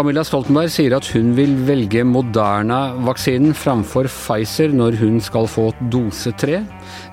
Camilla 0.00 0.22
Stoltenberg 0.24 0.70
sier 0.72 0.94
at 0.96 1.04
hun 1.12 1.34
vil 1.36 1.50
velge 1.68 2.00
Moderna-vaksinen 2.08 3.50
framfor 3.52 4.06
Pfizer 4.08 4.72
når 4.72 4.96
hun 4.96 5.18
skal 5.20 5.44
få 5.50 5.66
dose 5.92 6.32
tre. 6.40 6.62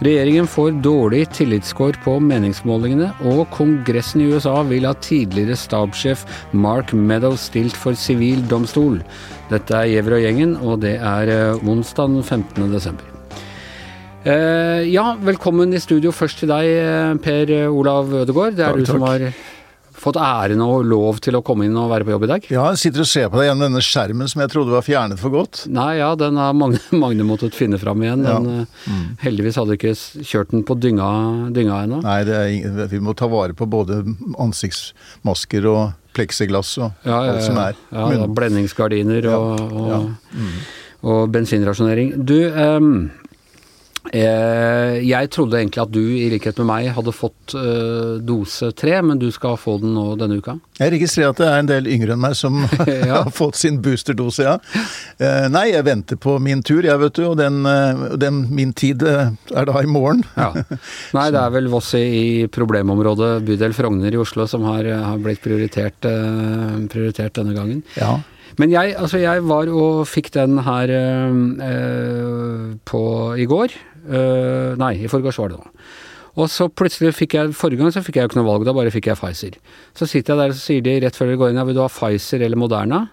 Regjeringen 0.05 0.48
får 0.48 0.78
dårlig 0.86 1.25
tillitsscore 1.36 2.00
på 2.05 2.16
meningsmålingene, 2.30 3.09
og 3.28 3.44
Kongressen 3.57 4.23
i 4.23 4.30
USA 4.32 4.62
vil 4.70 4.88
ha 4.88 4.96
tidligere 5.04 5.59
stabssjef 5.59 6.23
Mark 6.55 6.96
Meadows 6.96 7.50
stilt 7.50 7.75
for 7.75 7.98
sivil 7.98 8.39
domstol. 8.48 9.02
Dette 9.52 9.82
er 9.82 9.91
Gjever 9.98 10.21
og 10.21 10.25
gjengen, 10.30 10.57
og 10.64 10.80
det 10.88 10.96
er 11.02 11.36
eh, 11.36 11.68
onsdag 11.68 12.16
den 12.16 12.23
15. 12.23 12.71
desember. 12.71 13.16
Eh, 14.28 14.84
ja, 14.91 15.14
velkommen 15.23 15.71
i 15.71 15.80
studio 15.80 16.12
først 16.12 16.41
til 16.41 16.49
deg, 16.52 16.66
eh, 16.67 17.13
Per 17.23 17.52
Olav 17.72 18.09
Ødegaard. 18.12 18.58
Det 18.58 18.66
er 18.66 18.73
Takk, 18.73 18.81
du 18.84 18.86
som 18.90 19.05
har 19.05 19.22
fått 19.98 20.17
æren 20.20 20.59
og 20.62 20.84
lov 20.86 21.22
til 21.23 21.38
å 21.38 21.41
komme 21.41 21.63
inn 21.66 21.77
og 21.80 21.88
være 21.90 22.03
på 22.03 22.12
jobb 22.12 22.23
i 22.26 22.30
dag. 22.34 22.48
Ja, 22.52 22.66
jeg 22.73 22.81
sitter 22.81 23.05
og 23.05 23.08
ser 23.08 23.30
på 23.31 23.40
deg 23.40 23.48
gjennom 23.48 23.63
denne 23.70 23.81
skjermen 23.81 24.27
som 24.27 24.41
jeg 24.44 24.52
trodde 24.52 24.73
var 24.76 24.84
fjernet 24.84 25.17
for 25.22 25.31
godt. 25.31 25.62
Nei, 25.72 25.95
ja, 26.02 26.09
den 26.20 26.36
har 26.36 26.52
Magne, 26.53 26.81
Magne 27.03 27.23
måttet 27.23 27.55
finne 27.55 27.80
fram 27.80 28.03
igjen. 28.03 28.26
Ja. 28.27 28.36
Den, 28.44 28.66
eh, 28.67 29.13
Heldigvis 29.23 29.55
hadde 29.62 29.72
du 29.72 29.77
ikke 29.80 29.95
kjørt 30.28 30.52
den 30.52 30.66
på 30.67 30.75
dynga, 30.75 31.08
dynga 31.55 31.78
ennå. 31.86 32.02
Nei, 32.03 32.17
det 32.28 32.36
er, 32.36 32.89
vi 32.91 33.00
må 33.00 33.16
ta 33.16 33.30
vare 33.31 33.55
på 33.55 33.70
både 33.70 34.02
ansiktsmasker 34.44 35.70
og 35.72 35.94
pleksiglass 36.17 36.73
og 36.81 36.91
Ja, 37.08 37.22
ja, 37.23 37.38
alt 37.38 37.45
som 37.48 37.62
er. 37.64 37.80
ja, 37.94 38.09
da, 38.12 38.28
blendingsgardiner 38.28 39.30
og, 39.31 39.64
og, 39.72 39.88
ja. 39.88 40.02
Mm. 40.36 40.52
og 41.14 41.31
bensinrasjonering. 41.31 42.12
Du, 42.28 42.36
eh, 42.44 42.91
jeg 44.13 45.29
trodde 45.34 45.57
egentlig 45.59 45.81
at 45.84 45.91
du 45.93 46.02
i 46.02 46.27
likhet 46.31 46.57
med 46.61 46.67
meg 46.70 46.89
hadde 46.95 47.13
fått 47.16 47.55
eh, 47.57 48.17
dose 48.23 48.69
tre, 48.77 48.95
men 49.03 49.19
du 49.19 49.27
skal 49.33 49.58
få 49.59 49.77
den 49.81 49.95
nå 49.97 50.05
denne 50.19 50.38
uka. 50.39 50.58
Jeg 50.80 50.94
registrerer 50.94 51.33
at 51.33 51.41
det 51.41 51.47
er 51.49 51.61
en 51.64 51.69
del 51.72 51.89
yngre 51.91 52.16
enn 52.16 52.22
meg 52.23 52.36
som 52.38 52.59
Ja. 53.08 53.23
har 53.23 53.31
fått 53.36 53.59
sin 53.59 53.81
boosterdose, 53.83 54.45
ja. 54.47 54.55
Eh, 55.17 55.47
nei, 55.52 55.67
jeg 55.73 55.86
venter 55.88 56.19
på 56.22 56.38
min 56.44 56.64
tur, 56.66 56.86
jeg, 56.86 56.99
vet 57.02 57.17
du, 57.17 57.23
og 57.31 57.36
den, 57.41 57.59
eh, 57.67 58.05
den, 58.22 58.44
min 58.53 58.73
tid 58.77 59.03
eh, 59.08 59.33
er 59.55 59.67
da 59.69 59.83
i 59.83 59.89
morgen. 59.89 60.23
Ja. 60.38 60.52
Nei, 61.17 61.27
det 61.33 61.42
er 61.42 61.52
vel 61.53 61.69
Voss 61.71 61.92
i 61.97 62.47
problemområdet 62.53 63.42
bydel 63.47 63.75
Frogner 63.75 64.14
i 64.14 64.19
Oslo 64.21 64.47
som 64.49 64.66
har, 64.67 64.88
har 64.88 65.21
blitt 65.23 65.42
prioritert, 65.44 66.05
eh, 66.08 66.80
prioritert 66.92 67.36
denne 67.39 67.55
gangen. 67.58 67.83
Ja. 67.99 68.17
Men 68.58 68.71
jeg, 68.73 68.95
altså 68.97 69.19
jeg 69.21 69.44
var 69.45 69.69
og 69.69 70.08
fikk 70.09 70.31
den 70.33 70.58
her 70.66 70.89
øh, 70.89 72.73
på 72.89 73.02
i 73.38 73.45
går. 73.49 73.75
Eh, 74.08 74.77
nei, 74.80 74.94
i 75.03 75.11
forgårs 75.11 75.39
var 75.41 75.52
det 75.52 75.59
nå. 75.59 75.73
Og 76.38 76.50
så 76.53 76.67
plutselig 76.69 77.16
fikk 77.17 77.33
jeg 77.33 77.53
Forrige 77.58 77.81
gang 77.81 77.94
så 77.94 78.03
fikk 78.05 78.19
jeg 78.19 78.27
jo 78.27 78.30
ikke 78.30 78.39
noe 78.39 78.49
valg, 78.52 78.66
da 78.67 78.73
bare 78.77 78.94
fikk 78.94 79.09
jeg 79.09 79.19
Pfizer. 79.19 79.55
Så 79.97 80.08
sitter 80.09 80.36
jeg 80.36 80.41
der 80.44 80.53
og 80.53 80.58
så 80.58 80.66
sier 80.67 80.83
de 80.86 80.97
rett 81.03 81.17
før 81.17 81.31
dere 81.31 81.39
går 81.41 81.53
inn 81.53 81.61
ja, 81.61 81.66
vil 81.67 81.77
du 81.77 81.83
ha 81.83 81.91
Pfizer 81.91 82.44
eller 82.45 82.61
Moderna? 82.61 83.08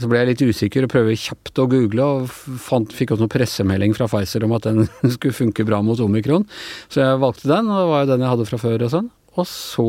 Så 0.00 0.08
ble 0.10 0.22
jeg 0.22 0.30
litt 0.32 0.42
usikker 0.42 0.86
og 0.86 0.90
prøvde 0.90 1.18
kjapt 1.22 1.60
å 1.62 1.68
google, 1.70 2.06
og 2.06 2.30
fant, 2.58 2.90
fikk 2.90 3.12
opp 3.14 3.20
noen 3.22 3.30
pressemelding 3.30 3.92
fra 3.94 4.08
Pfizer 4.10 4.46
om 4.46 4.56
at 4.56 4.66
den 4.66 4.88
skulle 5.14 5.36
funke 5.36 5.66
bra 5.68 5.78
mot 5.86 6.00
omikron. 6.02 6.48
Så 6.90 7.04
jeg 7.04 7.20
valgte 7.22 7.50
den, 7.52 7.68
og 7.70 7.78
det 7.78 7.92
var 7.92 8.02
jo 8.02 8.10
den 8.10 8.24
jeg 8.24 8.32
hadde 8.32 8.48
fra 8.48 8.62
før 8.64 8.86
og 8.88 8.94
sånn. 8.96 9.12
Og 9.38 9.46
så 9.50 9.86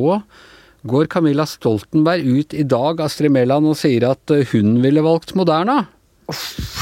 går 0.86 1.10
Camilla 1.10 1.48
Stoltenberg 1.50 2.28
ut 2.28 2.54
i 2.54 2.68
dag, 2.70 3.02
Astrid 3.02 3.34
Mæland, 3.34 3.72
og 3.72 3.80
sier 3.80 4.06
at 4.12 4.34
eh, 4.36 4.46
hun 4.54 4.78
ville 4.84 5.02
valgt 5.06 5.34
Moderna. 5.38 5.88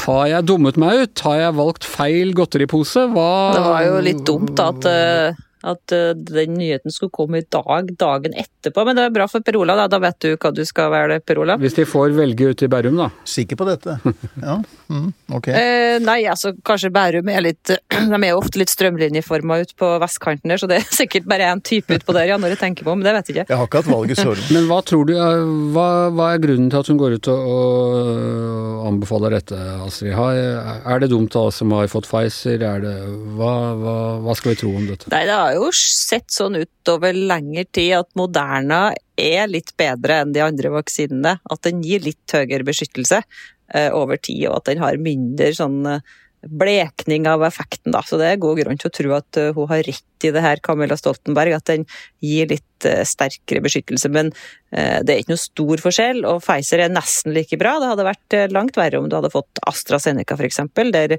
Har 0.04 0.26
jeg 0.30 0.46
dummet 0.48 0.78
meg 0.80 1.04
ut? 1.04 1.22
Har 1.26 1.40
jeg 1.40 1.56
valgt 1.58 1.84
feil 1.88 2.32
godteripose? 2.36 3.06
Hva 3.12 3.28
Det 3.56 3.64
var 3.66 3.82
jo 3.88 3.98
litt 4.04 4.22
dumt 4.26 4.54
da, 4.58 4.70
at, 4.72 4.88
eh, 4.88 5.42
at 5.64 5.94
eh, 5.94 6.12
den 6.14 6.56
nyheten 6.58 6.92
skulle 6.92 7.12
komme 7.14 7.40
i 7.40 7.46
dag, 7.48 7.90
dagen 8.00 8.36
etterpå. 8.36 8.84
Men 8.86 8.98
det 8.98 9.06
er 9.08 9.14
bra 9.14 9.26
for 9.30 9.44
Per 9.44 9.58
Olav, 9.60 9.80
da. 9.80 9.88
Da 9.94 10.00
vet 10.02 10.18
du 10.24 10.34
hva 10.36 10.52
du 10.54 10.62
skal 10.68 10.90
være, 10.92 11.20
Per 11.24 11.40
Olav. 11.42 11.62
Hvis 11.62 11.76
de 11.78 11.86
får 11.88 12.14
velge 12.16 12.50
ute 12.52 12.66
i 12.66 12.70
Bærum, 12.72 12.98
da. 13.00 13.10
Sikker 13.28 13.60
på 13.60 13.68
dette? 13.68 13.98
Ja, 14.44 14.58
mm, 14.90 15.06
ok. 15.36 15.46
Eh, 15.56 15.96
nei, 16.02 16.18
altså 16.28 16.50
kanskje 16.66 16.90
Bærum 16.92 17.28
er 17.32 17.42
litt 17.44 17.70
De 18.10 18.18
er 18.18 18.32
jo 18.32 18.40
ofte 18.40 18.58
litt 18.60 18.72
strømlinjeforma 18.72 19.60
ut 19.62 19.72
på 19.78 19.88
vestkanten 20.02 20.52
der, 20.52 20.60
så 20.60 20.68
det 20.68 20.80
er 20.80 20.88
sikkert 21.00 21.28
bare 21.30 21.48
én 21.52 21.62
type 21.64 21.96
utpå 21.96 22.16
der, 22.16 22.28
ja, 22.32 22.38
når 22.40 22.54
jeg 22.54 22.62
tenker 22.64 22.88
meg 22.88 22.96
om. 22.96 23.04
Det 23.06 23.14
vet 23.16 23.30
jeg 23.30 23.36
ikke. 23.38 23.46
Jeg 23.52 23.60
har 23.60 23.70
ikke 23.70 23.82
hatt 23.82 23.92
valget 23.92 24.20
så 24.20 24.28
langt. 24.32 24.50
Men 24.56 24.68
hva 24.70 24.80
tror 24.86 25.08
du 25.08 25.14
eh, 25.16 25.54
hva, 25.76 25.88
hva 26.14 26.30
er 26.34 26.42
grunnen 26.44 26.70
til 26.72 26.82
at 26.82 26.90
hun 26.92 27.00
går 27.00 27.16
ut 27.18 27.30
og, 27.32 27.48
og 27.54 28.88
anbefaler 28.90 29.38
dette, 29.38 29.60
Astrid? 29.86 30.14
Har, 30.18 30.40
er 30.84 31.04
det 31.04 31.10
dumt 31.14 31.36
av 31.38 31.50
oss 31.50 31.62
som 31.62 31.72
har 31.76 31.88
fått 31.92 32.10
Pfizer? 32.10 32.64
Er 32.64 32.84
det, 32.84 32.94
hva, 33.38 33.54
hva, 33.80 33.96
hva 34.24 34.36
skal 34.38 34.54
vi 34.54 34.60
tro 34.60 34.74
om 34.74 34.88
dette? 34.90 35.08
Nei, 35.14 35.24
det 35.28 35.38
har 35.38 35.53
jo 35.56 35.70
sett 35.76 36.32
sånn 36.32 36.58
ut 36.60 36.90
over 36.92 37.16
lengre 37.16 37.64
tid 37.64 37.94
at 38.00 38.10
Moderna 38.18 38.86
er 39.20 39.48
litt 39.50 39.74
bedre 39.80 40.20
enn 40.22 40.34
de 40.34 40.42
andre 40.44 40.72
vaksinene. 40.74 41.38
At 41.50 41.64
den 41.66 41.82
gir 41.84 42.04
litt 42.04 42.34
høyere 42.34 42.66
beskyttelse 42.66 43.22
eh, 43.22 43.90
over 43.94 44.20
tid, 44.20 44.48
og 44.50 44.60
at 44.60 44.70
den 44.72 44.82
har 44.82 45.00
mindre 45.00 45.50
sånn 45.56 45.80
eh, 45.90 46.14
blekning 46.50 47.28
av 47.28 47.44
effekten, 47.46 47.92
da. 47.94 48.02
Så 48.06 48.18
det 48.20 48.28
er 48.30 48.42
god 48.42 48.58
grunn 48.60 48.80
til 48.80 48.90
å 48.90 48.94
tro 48.94 49.14
at 49.16 49.38
eh, 49.40 49.52
hun 49.56 49.68
har 49.70 49.84
rett 49.86 50.26
i 50.26 50.32
det 50.32 50.42
her, 50.44 50.60
Camilla 50.64 50.96
Stoltenberg, 50.96 51.56
at 51.56 51.68
den 51.68 51.84
gir 52.24 52.48
litt 52.50 52.88
eh, 52.88 53.02
sterkere 53.08 53.62
beskyttelse. 53.64 54.10
Men 54.14 54.32
eh, 54.74 55.00
det 55.04 55.14
er 55.14 55.22
ikke 55.22 55.34
noe 55.34 55.42
stor 55.42 55.84
forskjell, 55.84 56.24
og 56.30 56.42
Pfizer 56.44 56.84
er 56.84 56.92
nesten 56.94 57.34
like 57.36 57.58
bra. 57.60 57.76
Det 57.80 57.92
hadde 57.92 58.08
vært 58.08 58.38
langt 58.54 58.80
verre 58.80 59.00
om 59.00 59.08
du 59.10 59.16
hadde 59.18 59.32
fått 59.34 59.62
AstraZeneca, 59.68 60.38
f.eks., 60.38 60.60
der 60.94 61.16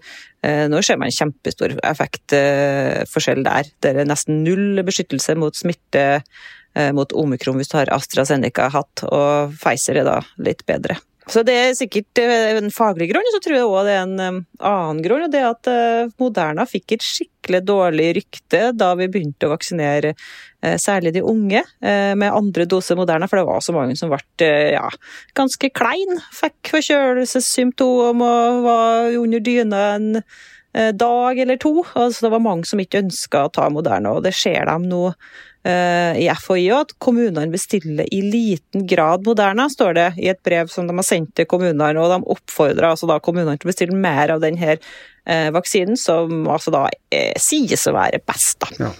nå 0.70 0.82
ser 0.86 1.00
man 1.02 1.14
kjempestor 1.14 1.74
effektforskjell 1.80 3.42
der. 3.48 3.72
Det 3.82 3.96
er 3.96 4.08
nesten 4.08 4.44
null 4.46 4.84
beskyttelse 4.86 5.34
mot 5.42 5.58
smitte 5.58 6.06
mot 6.94 7.14
omikron 7.16 7.56
hvis 7.56 7.72
du 7.72 7.78
har 7.80 7.90
AstraZeneca 7.96 8.68
hatt, 8.74 9.06
og 9.08 9.56
Pfizer 9.56 10.02
er 10.02 10.10
da 10.10 10.20
litt 10.44 10.66
bedre. 10.68 11.00
Så 11.26 11.42
det 11.46 11.54
er 11.58 11.78
sikkert 11.78 12.20
eh, 12.22 12.54
en 12.60 12.70
faglig 12.74 13.08
grunn, 13.10 13.26
og 13.26 13.34
så 13.34 13.42
tror 13.42 13.56
jeg 13.58 13.66
òg 13.66 13.88
det 13.88 13.94
er 13.96 14.04
en 14.04 14.42
annen 14.62 15.00
grunn. 15.02 15.26
og 15.26 15.32
Det 15.34 15.42
er 15.42 15.48
at 15.50 15.70
eh, 15.72 16.12
Moderna 16.22 16.68
fikk 16.70 16.96
et 16.96 17.06
skikkelig 17.06 17.64
dårlig 17.66 18.10
rykte 18.20 18.68
da 18.78 18.92
vi 19.00 19.10
begynte 19.10 19.50
å 19.50 19.54
vaksinere 19.56 20.14
eh, 20.14 20.76
særlig 20.82 21.16
de 21.16 21.24
unge 21.26 21.64
med 21.82 22.30
andre 22.30 22.68
dose 22.70 22.98
Moderna, 22.98 23.30
for 23.30 23.42
det 23.42 23.48
var 23.48 23.64
så 23.66 23.74
mange 23.74 23.98
som 23.98 24.14
ble 24.14 24.50
ja, 24.76 24.86
ganske 25.38 25.70
klein. 25.74 26.22
Fikk 26.34 26.74
forkjølelsessymptom 26.76 28.22
og 28.26 28.62
var 28.66 29.18
under 29.18 29.42
dyna 29.46 29.82
en 29.96 30.22
dag 30.76 31.38
eller 31.40 31.58
to. 31.62 31.86
Altså, 31.96 32.26
det 32.26 32.34
var 32.34 32.44
mange 32.44 32.68
som 32.68 32.82
ikke 32.82 33.06
ønska 33.06 33.46
å 33.46 33.52
ta 33.54 33.70
Moderna, 33.72 34.18
og 34.18 34.26
det 34.26 34.34
ser 34.36 34.68
de 34.68 34.90
nå 34.90 35.04
i 35.66 36.28
FHI 36.30 36.68
at 36.76 36.92
kommunene 37.02 37.50
bestiller 37.50 38.06
i 38.14 38.20
liten 38.22 38.84
grad 38.86 39.26
Moderna, 39.26 39.66
står 39.72 39.96
det 39.98 40.08
i 40.22 40.30
et 40.30 40.42
brev 40.46 40.70
som 40.70 40.86
de 40.86 40.94
har 40.94 41.08
sendt 41.08 41.34
til 41.38 41.48
kommunene. 41.50 41.94
Og 41.98 42.12
de 42.12 42.20
oppfordrer 42.36 42.92
altså 42.92 43.10
da 43.10 43.18
kommunene 43.24 43.58
til 43.58 43.70
å 43.70 43.74
bestille 43.74 43.98
mer 43.98 44.36
av 44.36 44.44
denne 44.44 44.76
eh, 44.76 45.50
vaksinen, 45.56 45.98
som 45.98 46.46
altså 46.52 46.74
da 46.76 46.86
eh, 47.10 47.34
sies 47.42 47.88
å 47.90 47.96
være 47.98 48.22
best. 48.26 48.60
da. 48.62 48.72
Ja. 48.86 48.94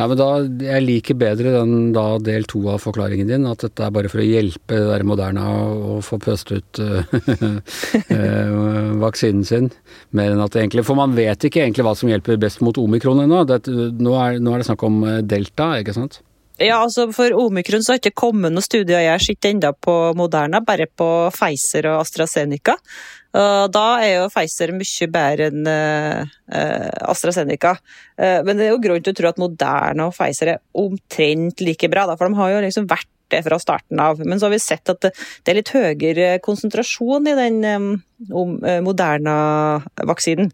Ja, 0.00 0.06
men 0.08 0.16
da, 0.16 0.28
Jeg 0.64 0.84
liker 0.86 1.16
bedre 1.20 1.50
den 1.58 1.90
da 1.92 2.14
del 2.24 2.46
to 2.48 2.62
av 2.72 2.80
forklaringen 2.80 3.28
din, 3.28 3.44
at 3.48 3.60
dette 3.66 3.84
er 3.84 3.92
bare 3.92 4.08
for 4.08 4.22
å 4.22 4.24
hjelpe 4.24 4.78
det 4.78 4.86
der 4.88 5.04
Moderna 5.04 5.44
å 5.52 5.98
få 6.04 6.16
pøst 6.22 6.54
ut 6.54 6.80
eh, 6.80 7.12
eh, 8.16 8.54
vaksinen 9.02 9.44
sin. 9.44 9.68
Mer 10.16 10.32
enn 10.32 10.40
at 10.40 10.56
egentlig 10.56 10.86
For 10.88 10.96
man 10.96 11.12
vet 11.18 11.44
ikke 11.44 11.66
egentlig 11.66 11.84
hva 11.84 11.92
som 11.98 12.08
hjelper 12.08 12.40
best 12.40 12.64
mot 12.64 12.80
omikron 12.80 13.20
ennå. 13.26 13.44
Nå, 13.44 13.60
nå 14.00 14.16
er 14.24 14.40
det 14.40 14.68
snakk 14.70 14.88
om 14.88 15.02
eh, 15.04 15.20
delta, 15.20 15.74
ikke 15.82 15.96
sant? 15.98 16.22
Ja, 16.60 16.82
altså 16.84 17.06
For 17.16 17.32
omikron 17.40 17.80
så 17.80 17.94
har 17.94 18.02
ikke 18.02 18.18
kommet 18.26 18.52
noen 18.52 18.64
studier 18.64 19.00
jeg 19.00 19.14
har 19.14 19.22
sett 19.24 19.46
ennå 19.48 19.70
på 19.80 19.94
Moderna, 20.18 20.60
bare 20.60 20.84
på 20.92 21.08
Pfizer 21.32 21.88
og 21.88 22.02
AstraZeneca. 22.02 22.74
Og 23.40 23.70
da 23.72 23.84
er 24.02 24.10
jo 24.18 24.26
Pfizer 24.32 24.74
mye 24.76 25.08
bedre 25.14 25.46
enn 25.48 25.70
eh, 25.70 26.34
eh, 26.52 26.90
AstraZeneca. 27.08 27.76
Eh, 28.18 28.40
men 28.44 28.58
det 28.58 28.66
er 28.66 28.74
jo 28.74 28.82
grunn 28.82 29.06
til 29.06 29.14
å 29.14 29.18
tro 29.20 29.30
at 29.30 29.40
Moderna 29.40 30.10
og 30.10 30.16
Pfizer 30.18 30.52
er 30.56 30.60
omtrent 30.82 31.64
like 31.64 31.88
bra, 31.92 32.04
for 32.12 32.28
de 32.28 32.40
har 32.42 32.52
jo 32.52 32.62
liksom 32.66 32.90
vært 32.90 33.08
det 33.30 33.42
fra 33.46 33.58
starten 33.62 34.00
av. 34.02 34.20
Men 34.24 34.38
så 34.40 34.48
har 34.48 34.54
vi 34.54 34.62
sett 34.62 34.92
at 34.92 35.02
det, 35.08 35.14
er 35.46 35.58
litt 35.58 35.74
høyere 35.74 36.30
konsentrasjon 36.44 37.28
i 37.30 37.36
den 37.38 37.60
moderne 38.28 38.76
eh, 38.76 38.80
Moderna-vaksinen. 38.82 40.50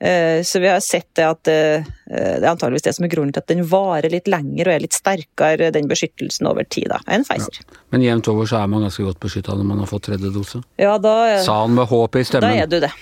Eh, 0.00 0.42
Så 0.42 0.60
vi 0.60 0.68
har 0.68 0.80
sett 0.80 1.08
det 1.14 1.26
at 1.26 1.48
eh, 1.48 1.84
det 2.08 2.40
er 2.40 2.50
antageligvis 2.50 2.86
det 2.86 2.94
som 2.96 3.04
er 3.04 3.12
grunnen 3.12 3.34
til 3.34 3.42
at 3.42 3.50
den 3.50 3.66
varer 3.68 4.10
litt 4.10 4.28
lenger 4.30 4.68
og 4.68 4.74
er 4.74 4.84
litt 4.86 4.96
sterkere, 4.96 5.70
den 5.74 5.90
beskyttelsen 5.90 6.48
over 6.48 6.64
tid, 6.64 6.88
da, 6.90 7.00
enn 7.06 7.26
Pfizer. 7.28 7.60
Men 7.92 8.04
jevnt 8.06 8.30
over 8.32 8.48
så 8.48 8.62
er 8.62 8.70
man 8.72 8.86
ganske 8.86 9.04
godt 9.04 9.20
beskytta 9.20 9.58
når 9.58 9.68
man 9.68 9.84
har 9.84 9.90
fått 9.90 10.08
tredje 10.08 10.32
dose. 10.32 10.62
Ja, 10.80 10.96
da, 10.98 11.14
Sa 11.44 11.60
han 11.62 11.76
med 11.76 11.90
håp 11.90 12.16
i 12.16 12.24
stemmen? 12.24 12.48
da 12.48 12.64
er 12.64 12.70
du 12.70 12.80
det. 12.80 12.92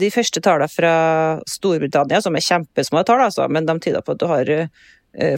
De 0.00 0.10
første 0.14 0.40
tallene 0.40 0.70
fra 0.72 0.96
Storbritannia, 1.50 2.22
som 2.24 2.36
er 2.36 2.48
kjempesmå 2.48 3.04
tall, 3.04 3.26
altså, 3.28 3.48
men 3.52 3.68
de 3.68 3.78
tyder 3.84 4.04
på 4.04 4.16
at 4.16 4.22
du 4.22 4.28
har 4.30 4.50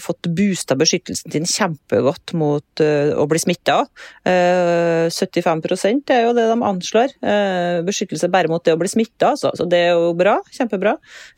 fått 0.03 0.29
boosta 0.33 0.77
beskyttelsen 0.79 1.33
sin 1.33 1.47
kjempegodt 1.49 2.33
mot 2.39 2.83
eh, 2.83 3.13
å 3.17 3.27
bli 3.29 3.41
smitta. 3.41 3.83
Eh, 4.27 5.09
75% 5.13 6.13
er 6.15 6.25
jo 6.27 6.35
det 6.37 6.47
de 6.51 6.57
anslår. 6.71 7.15
Eh, 7.21 7.83
beskyttelse 7.87 8.31
bare 8.33 8.51
mot 8.53 8.65
det 8.65 8.75
å 8.77 8.81
bli 8.81 8.91
smitta, 8.91 9.35
altså. 9.35 9.53
så 9.57 9.69
det 9.69 9.83
er 9.89 9.95
jo 9.97 10.15
bra. 10.19 10.39
Kjempebra. 10.57 10.97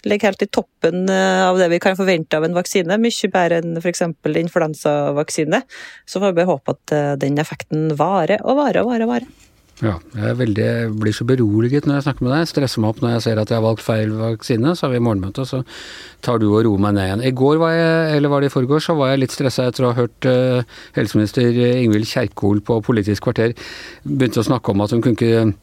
Ligger 0.09 0.31
helt 0.31 0.47
i 0.47 0.51
toppen 0.59 1.09
eh, 1.13 1.43
av 1.49 1.61
det 1.61 1.71
vi 1.73 1.83
kan 1.83 1.99
forvente 1.99 2.39
av 2.39 2.47
en 2.47 2.57
vaksine. 2.57 3.01
Mye 3.03 3.33
bedre 3.35 3.63
enn 3.63 3.83
f.eks. 3.83 4.07
influensavaksine. 4.45 5.65
Så 6.09 6.23
får 6.23 6.39
vi 6.39 6.49
håpe 6.49 6.77
at 6.77 6.97
eh, 6.97 7.13
den 7.21 7.43
effekten 7.43 7.93
varer 7.99 8.45
og 8.45 8.63
varer 8.63 8.85
og 8.85 8.93
varer. 8.93 9.07
og 9.09 9.15
varer. 9.17 9.48
Ja, 9.79 9.95
jeg, 10.17 10.35
veldig, 10.41 10.63
jeg 10.65 10.95
blir 10.99 11.15
så 11.15 11.25
beroliget 11.29 11.87
når 11.87 12.01
jeg 12.01 12.07
snakker 12.09 12.25
med 12.27 12.33
deg. 12.33 12.41
Jeg 12.43 12.51
stresser 12.51 12.83
meg 12.83 12.91
opp 12.91 13.03
når 13.05 13.13
jeg 13.13 13.25
ser 13.29 13.41
at 13.43 13.53
jeg 13.53 13.59
har 13.61 13.67
valgt 13.67 13.85
feil 13.87 14.15
vaksine. 14.19 14.73
Så 14.75 14.87
har 14.87 14.95
vi 14.95 15.03
morgenmøte, 15.07 15.45
og 15.45 15.51
så 15.51 15.61
tar 16.27 16.43
du 16.43 16.49
og 16.49 16.65
roer 16.67 16.83
meg 16.83 16.97
ned 16.97 17.07
igjen. 17.07 17.23
I 17.31 17.35
går 17.43 17.61
var 17.63 17.77
jeg, 17.77 18.17
eller 18.17 18.33
var 18.33 18.43
det 18.43 18.51
i 18.51 18.57
forgårs, 18.57 18.89
så 18.91 18.99
var 18.99 19.13
jeg 19.13 19.23
litt 19.23 19.37
stressa 19.37 19.69
etter 19.71 19.87
å 19.87 19.93
ha 19.93 20.01
hørt 20.01 20.29
uh, 20.31 20.77
helseminister 20.99 21.63
Ingvild 21.69 22.11
Kjerkol 22.11 22.65
på 22.67 22.81
Politisk 22.89 23.29
kvarter 23.29 23.55
begynte 24.03 24.43
å 24.43 24.49
snakke 24.51 24.75
om 24.75 24.83
at 24.83 24.97
hun 24.97 25.05
kunne 25.05 25.19
ikke 25.19 25.47
Eh, 25.47 25.55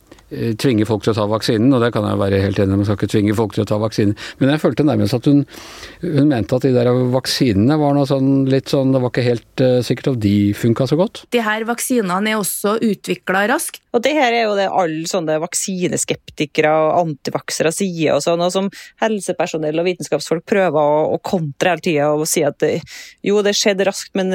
tvinge 0.62 0.88
folk 0.88 1.06
til 1.06 1.14
å 1.14 1.18
ta 1.18 1.26
vaksinen, 1.30 1.74
og 1.76 1.84
det 1.84 1.92
kan 1.96 2.06
jeg 2.08 2.20
være 2.22 2.42
helt 2.44 2.60
enig 2.62 2.76
i, 2.76 2.80
man 2.82 2.88
skal 2.88 3.00
ikke 3.00 3.12
tvinge 3.14 3.36
folk 3.38 3.56
til 3.56 3.66
å 3.66 3.70
ta 3.70 3.80
vaksinen. 3.82 4.16
Men 4.42 4.54
jeg 4.54 4.64
følte 4.64 4.86
nærmest 4.88 5.18
at 5.18 5.30
hun, 5.30 5.44
hun 6.04 6.30
mente 6.32 6.58
at 6.58 6.68
de 6.68 6.74
der 6.76 6.92
vaksinene 7.14 7.78
var 7.82 7.96
noe 7.98 8.08
sånn 8.10 8.46
litt 8.52 8.72
sånn 8.72 8.94
Det 8.94 9.02
var 9.02 9.12
ikke 9.12 9.26
helt 9.26 9.64
uh, 9.64 9.80
sikkert 9.86 10.14
at 10.14 10.22
de 10.24 10.36
funka 10.58 10.88
så 10.90 10.98
godt. 11.00 11.24
De 11.36 11.42
her 11.44 11.66
vaksinene 11.68 12.32
er 12.32 12.40
også 12.40 12.78
utvikla 12.84 13.46
raskt. 13.52 13.82
Og 13.96 14.04
det 14.04 14.12
her 14.18 14.34
er 14.36 14.44
jo 14.44 14.56
det 14.58 14.68
alle 14.68 15.08
sånne 15.08 15.38
vaksineskeptikere 15.40 16.68
og 16.68 16.98
antivaksere 17.00 17.72
sier, 17.72 18.18
og 18.18 18.24
sånn, 18.26 18.44
og 18.44 18.52
som 18.52 18.68
helsepersonell 19.00 19.80
og 19.80 19.88
vitenskapsfolk 19.88 20.44
prøver 20.52 20.76
å, 20.76 21.14
å 21.16 21.20
kontre 21.24 21.72
hele 21.72 21.86
tida 21.86 22.10
og 22.12 22.26
si 22.28 22.44
at 22.44 22.60
jo, 22.66 23.40
det 23.46 23.56
skjedde 23.56 23.88
raskt, 23.88 24.12
men 24.20 24.34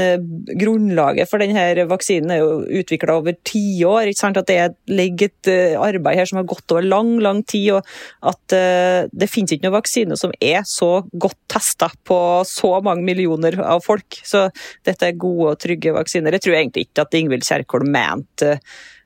grunnlaget 0.56 1.28
for 1.28 1.42
denne 1.42 1.84
vaksinen 1.90 2.32
er 2.32 2.40
jo 2.40 2.80
utvikla 2.80 3.18
over 3.20 3.36
tiår. 3.36 4.14
At 4.30 4.48
det 4.48 4.60
ligger 4.88 5.28
et 5.28 5.50
arbeid 5.90 6.20
her 6.20 6.30
som 6.30 6.40
har 6.40 6.48
gått 6.50 6.74
over 6.74 6.86
lang, 6.86 7.16
lang 7.22 7.42
tid, 7.44 7.78
og 7.78 8.30
at 8.32 8.56
uh, 8.56 9.08
det 9.10 9.30
finnes 9.30 9.54
ikke 9.54 9.68
noen 9.68 9.78
vaksine 9.78 10.18
som 10.20 10.34
er 10.40 10.62
så 10.68 11.02
godt 11.12 11.38
testa 11.50 11.90
på 12.06 12.20
så 12.48 12.76
mange 12.84 13.04
millioner 13.06 13.58
av 13.64 13.84
folk. 13.84 14.20
Så 14.26 14.48
dette 14.86 15.10
er 15.10 15.20
gode 15.20 15.54
og 15.54 15.60
trygge 15.62 15.94
vaksiner. 15.96 16.36
Jeg 16.36 16.46
tror 16.46 16.58
egentlig 16.60 16.88
ikke 16.88 17.04
at 17.06 17.20
Ingvild 17.20 17.46
Kjerkol 17.46 17.86
mente 17.90 18.56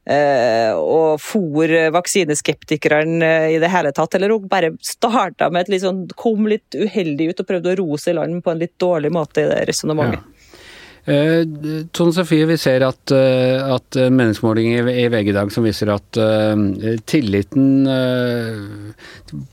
og 0.04 1.20
for 1.22 1.70
vaksineskeptikerne 1.94 3.30
i 3.54 3.58
det 3.60 3.70
hele 3.72 3.92
tatt, 3.96 4.14
eller 4.18 4.34
hun 4.34 4.50
bare 4.50 4.74
starta 4.84 5.48
med 5.48 5.64
et 5.64 5.72
litt 5.72 5.84
sånn, 5.84 6.02
kom 6.12 6.44
litt 6.50 6.76
uheldig 6.76 7.30
ut 7.30 7.40
og 7.40 7.48
prøvde 7.48 7.72
å 7.72 7.78
rose 7.80 8.12
i 8.12 8.16
land 8.18 8.42
på 8.44 8.52
en 8.52 8.60
litt 8.60 8.74
dårlig 8.80 9.14
måte 9.14 9.44
i 9.44 9.48
det 9.48 9.62
resonnementet. 9.70 10.20
Ja. 10.20 10.33
Eh, 11.04 11.44
Tone 11.92 12.14
Sofie, 12.16 12.46
vi 12.48 12.56
ser 12.56 12.80
at, 12.86 13.12
eh, 13.12 13.60
at 13.60 13.98
meningsmålinger 14.08 14.88
i 14.88 15.04
VG 15.12 15.28
i 15.28 15.36
dag 15.36 15.50
som 15.52 15.66
viser 15.66 15.90
at 15.92 16.16
uh, 16.16 16.56
tilliten 17.04 17.84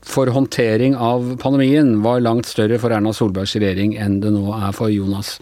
for 0.06 0.30
håndtering 0.32 0.96
av 0.96 1.34
pandemien 1.42 1.98
var 2.04 2.22
langt 2.24 2.48
større 2.48 2.78
for 2.80 2.94
Erna 2.94 3.12
Solbergs 3.12 3.52
regjering 3.58 3.98
enn 4.00 4.20
det 4.22 4.32
nå 4.32 4.46
er 4.56 4.72
for 4.76 4.92
Jonas 4.92 5.34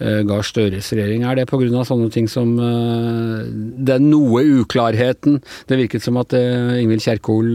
Gahr 0.00 0.44
Støres 0.44 0.90
regjering. 0.92 1.22
Er 1.24 1.38
det 1.38 1.46
pga. 1.48 1.84
sånne 1.86 2.10
ting 2.12 2.26
som 2.28 2.56
den 2.58 4.10
noe 4.10 4.42
uklarheten 4.60 5.38
det 5.70 5.78
virket 5.78 6.04
som 6.04 6.18
at 6.20 6.34
Ingvild 6.34 7.04
Kjerkol 7.06 7.54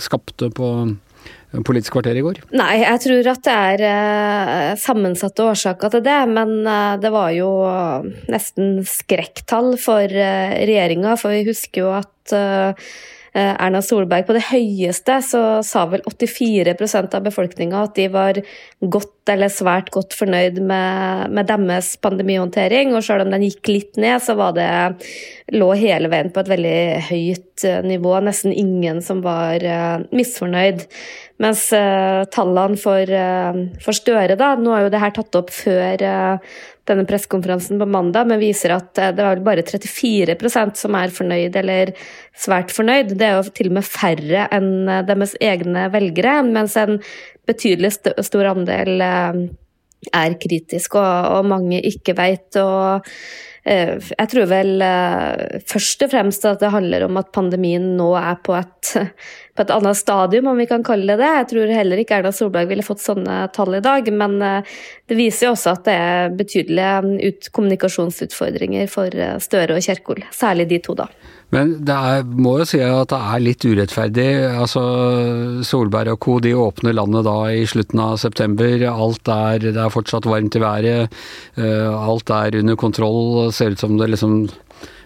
skapte 0.00 0.52
på 0.54 0.70
Politisk 1.64 1.96
kvarter 1.96 2.18
i 2.18 2.24
går? 2.24 2.42
Nei, 2.58 2.82
jeg 2.82 3.02
tror 3.06 3.30
at 3.32 3.42
det 3.46 3.56
er 3.56 3.84
uh, 3.86 4.70
sammensatte 4.80 5.46
årsaker 5.46 5.94
til 5.94 6.04
det. 6.06 6.20
Men 6.32 6.56
uh, 6.66 6.94
det 7.00 7.12
var 7.14 7.32
jo 7.36 7.50
nesten 8.32 8.80
skrekktall 8.86 9.74
for 9.80 10.06
regjeringa, 10.10 11.16
for 11.20 11.36
vi 11.36 11.46
husker 11.48 11.86
jo 11.86 11.92
at 11.96 12.36
Erna 13.36 13.82
Solberg 13.84 14.24
på 14.26 14.34
det 14.34 14.46
høyeste 14.48 15.18
så 15.22 15.40
sa 15.66 15.84
vel 15.92 16.00
84% 16.08 17.12
av 17.18 17.26
befolkninga 17.26 17.82
at 17.84 17.98
de 17.98 18.06
var 18.10 18.40
godt 18.80 19.12
eller 19.32 19.52
svært 19.52 19.90
godt 19.94 20.14
fornøyd 20.16 20.60
med, 20.60 21.32
med 21.34 21.50
deres 21.50 21.94
pandemihåndtering. 22.02 22.94
Og 22.94 23.04
selv 23.06 23.26
om 23.26 23.34
den 23.34 23.46
gikk 23.48 23.72
litt 23.72 24.00
ned, 24.00 24.20
så 24.24 24.36
var 24.38 24.56
det 24.56 24.70
lå 25.54 25.70
hele 25.78 26.10
veien 26.12 26.32
på 26.34 26.42
et 26.42 26.50
veldig 26.50 26.78
høyt 27.10 27.66
nivå. 27.86 28.16
Nesten 28.26 28.54
ingen 28.54 29.02
som 29.04 29.22
var 29.24 29.62
misfornøyd. 30.14 30.86
Mens 31.42 31.66
uh, 31.76 32.24
tallene 32.32 32.78
for, 32.80 33.10
uh, 33.12 33.58
for, 33.82 33.96
Støre, 33.96 34.38
da, 34.40 34.54
nå 34.56 34.72
er 34.72 34.86
jo 34.86 34.92
det 34.94 35.02
her 35.02 35.12
tatt 35.18 35.36
opp 35.36 35.52
før 35.52 36.00
uh, 36.00 36.56
denne 36.88 37.04
pressekonferansen 37.08 37.80
på 37.80 37.88
mandag, 37.90 38.28
men 38.30 38.40
viser 38.40 38.72
at 38.76 38.92
det 38.94 39.24
var 39.24 39.42
bare 39.44 39.64
34% 39.66 40.78
som 40.80 40.96
er 40.96 41.12
fornøyd 41.12 41.58
eller 41.60 41.92
svært 42.38 42.72
fornøyd. 42.72 43.16
Det 43.18 43.26
er 43.26 43.36
jo 43.36 43.50
til 43.50 43.72
og 43.72 43.76
med 43.80 43.88
færre 43.88 44.46
enn 44.54 44.86
deres 45.08 45.34
egne 45.42 45.88
velgere, 45.92 46.38
mens 46.46 46.78
en 46.78 47.00
betydelig 47.46 47.92
st 47.96 48.14
stor 48.26 48.52
andel 48.52 49.02
er 49.02 50.36
kritisk, 50.42 50.98
og, 51.00 51.38
og 51.38 51.50
mange 51.50 51.80
ikke 51.88 52.14
veit. 52.18 52.58
Og 52.60 53.06
jeg 53.66 54.28
tror 54.30 54.46
vel 54.50 54.84
først 55.66 56.04
og 56.06 56.12
fremst 56.12 56.44
at 56.46 56.60
det 56.62 56.70
handler 56.70 57.08
om 57.08 57.16
at 57.18 57.32
pandemien 57.34 57.96
nå 57.98 58.12
er 58.20 58.36
på 58.46 58.54
et 58.54 58.92
på 59.56 59.64
et 59.64 59.72
annet 59.72 59.98
stadium, 59.98 60.50
om 60.52 60.60
vi 60.60 60.68
kan 60.68 60.84
kalle 60.86 61.08
det 61.14 61.22
det. 61.22 61.32
Jeg 61.40 61.48
tror 61.52 61.72
heller 61.78 62.02
ikke 62.02 62.20
Erna 62.20 62.32
Solberg 62.34 62.70
ville 62.70 62.86
fått 62.86 63.04
sånne 63.04 63.38
tall 63.56 63.78
i 63.78 63.84
dag, 63.84 64.10
men 64.12 64.36
eh, 64.44 64.74
det 65.08 65.18
viser 65.18 65.48
jo 65.48 65.54
også 65.54 65.72
at 65.76 65.86
det 65.88 65.96
er 65.96 66.36
betydelige 66.36 67.50
kommunikasjonsutfordringer 67.56 68.90
for 68.92 69.12
eh, 69.14 69.38
Støre 69.42 69.78
og 69.78 69.86
Kjerkol, 69.86 70.22
særlig 70.34 70.68
de 70.72 70.82
to, 70.84 70.96
da. 70.98 71.08
Men 71.54 71.76
det 71.86 71.94
er, 71.94 72.24
må 72.26 72.56
jo 72.58 72.66
si 72.66 72.80
at 72.82 73.12
det 73.12 73.18
er 73.22 73.42
litt 73.42 73.64
urettferdig. 73.64 74.28
Altså, 74.50 74.82
Solberg 75.66 76.16
og 76.16 76.20
co. 76.24 76.38
de 76.42 76.56
åpner 76.58 76.96
landet 76.96 77.26
da 77.28 77.36
i 77.54 77.62
slutten 77.70 78.02
av 78.02 78.16
september. 78.18 78.82
Alt 78.90 79.30
er, 79.30 79.62
det 79.62 79.78
er 79.78 79.94
fortsatt 79.94 80.26
varmt 80.26 80.58
i 80.58 80.62
været. 80.64 81.14
Eh, 81.54 81.86
alt 81.94 82.34
er 82.34 82.58
under 82.58 82.78
kontroll. 82.80 83.52
Ser 83.54 83.76
ut 83.76 83.84
som 83.84 83.94
det 84.00 84.10
liksom 84.10 84.48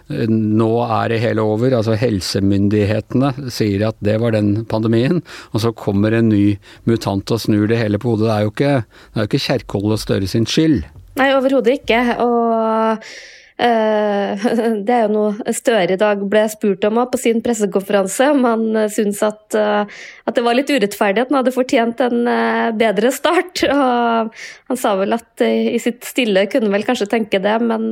nå 0.09 0.69
er 0.85 1.11
det 1.13 1.19
hele 1.23 1.45
over. 1.45 1.75
Altså 1.77 1.97
helsemyndighetene 1.99 3.33
sier 3.53 3.87
at 3.89 3.99
det 4.03 4.17
var 4.23 4.35
den 4.35 4.65
pandemien, 4.71 5.21
og 5.51 5.65
så 5.65 5.73
kommer 5.75 6.15
en 6.15 6.31
ny 6.31 6.57
mutant 6.89 7.31
og 7.31 7.43
snur 7.43 7.67
det 7.71 7.79
hele 7.81 8.01
på 8.01 8.15
hodet. 8.15 8.27
Det 8.27 8.33
er 8.33 8.47
jo 8.47 8.55
ikke, 8.55 8.73
det 9.13 9.27
ikke 9.29 9.45
Kjerkol 9.45 9.95
og 9.95 10.01
Støre 10.01 10.29
sin 10.29 10.47
skyld. 10.49 10.81
Nei, 11.19 11.31
overhodet 11.35 11.81
ikke. 11.81 12.01
Og 12.23 13.03
det 14.85 14.93
er 14.95 15.03
jo 15.05 15.11
noe 15.11 15.53
Støre 15.53 15.95
i 15.95 15.99
dag 15.99 16.21
ble 16.29 16.43
spurt 16.49 16.85
om 16.87 16.99
på 17.11 17.19
sin 17.19 17.41
pressekonferanse, 17.43 18.29
om 18.33 18.45
han 18.47 18.63
syntes 18.93 19.21
at, 19.25 19.57
eh, 19.57 19.99
at, 20.25 20.35
det 20.37 20.43
var 20.45 20.57
litt 20.57 20.71
urettferdig 20.71 21.23
at 21.23 21.31
han 21.31 21.39
hadde 21.41 21.53
fortjent 21.53 22.01
en 22.05 22.23
bedre 22.79 23.11
start. 23.13 23.63
Og 23.71 24.31
han 24.71 24.79
sa 24.79 24.95
vel 24.99 25.13
at 25.17 25.43
i 25.45 25.79
sitt 25.81 26.05
stille 26.07 26.47
kunne 26.51 26.71
vel 26.73 26.85
kanskje 26.87 27.09
tenke 27.11 27.41
det, 27.43 27.57
men, 27.65 27.91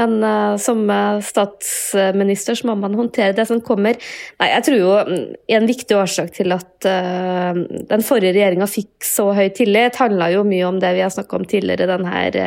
men 0.00 0.14
som 0.60 0.82
statsminister 1.24 2.58
så 2.58 2.70
må 2.70 2.76
man 2.82 2.96
håndtere 2.98 3.36
det 3.36 3.46
som 3.48 3.62
kommer. 3.64 3.98
Nei, 4.40 4.50
jeg 4.50 4.66
tror 4.66 4.80
jo 4.80 4.94
mm, 5.06 5.26
en 5.56 5.68
viktig 5.70 5.98
årsak 5.98 6.32
til 6.36 6.56
at 6.56 6.88
den 7.90 8.06
forrige 8.06 8.34
regjeringa 8.36 8.68
fikk 8.70 9.06
så 9.06 9.30
høy 9.36 9.48
tillit, 9.56 10.00
handla 10.00 10.30
jo 10.34 10.44
mye 10.48 10.66
om 10.68 10.80
det 10.82 10.94
vi 10.96 11.04
har 11.04 11.12
snakka 11.14 11.38
om 11.38 11.46
tidligere, 11.48 11.88
den 11.90 12.08
her 12.10 12.40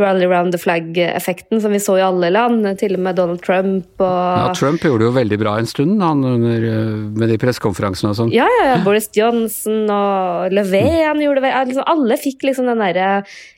rally 0.00 0.24
round 0.24 0.52
the 0.52 0.58
flag-effekten 0.58 1.60
som 1.60 1.72
vi 1.72 1.80
så 1.80 1.98
i 1.98 2.02
alle 2.02 2.30
land, 2.32 2.64
til 2.80 2.94
og 2.96 3.02
med 3.04 3.18
Donald 3.18 3.42
Trump 3.44 4.00
og 4.00 4.20
Ja, 4.40 4.52
Trump 4.56 4.80
gjorde 4.80 5.04
det 5.04 5.08
jo 5.10 5.16
veldig 5.18 5.38
bra 5.42 5.56
en 5.60 5.68
stund, 5.68 6.00
han 6.00 6.22
under, 6.24 6.64
med 7.12 7.28
de 7.28 7.36
pressekonferansene 7.40 8.12
og 8.14 8.16
sånn. 8.16 8.32
Ja, 8.32 8.46
ja, 8.56 8.70
ja, 8.70 8.78
Boris 8.86 9.10
Johnson 9.12 9.84
og 9.92 10.54
Löfven 10.56 11.18
mm. 11.18 11.20
gjorde 11.26 11.44
det 11.44 11.52
liksom, 11.72 11.84
Alle 11.92 12.18
fikk 12.20 12.48
liksom 12.48 12.70
den 12.70 12.80
derre 12.80 13.10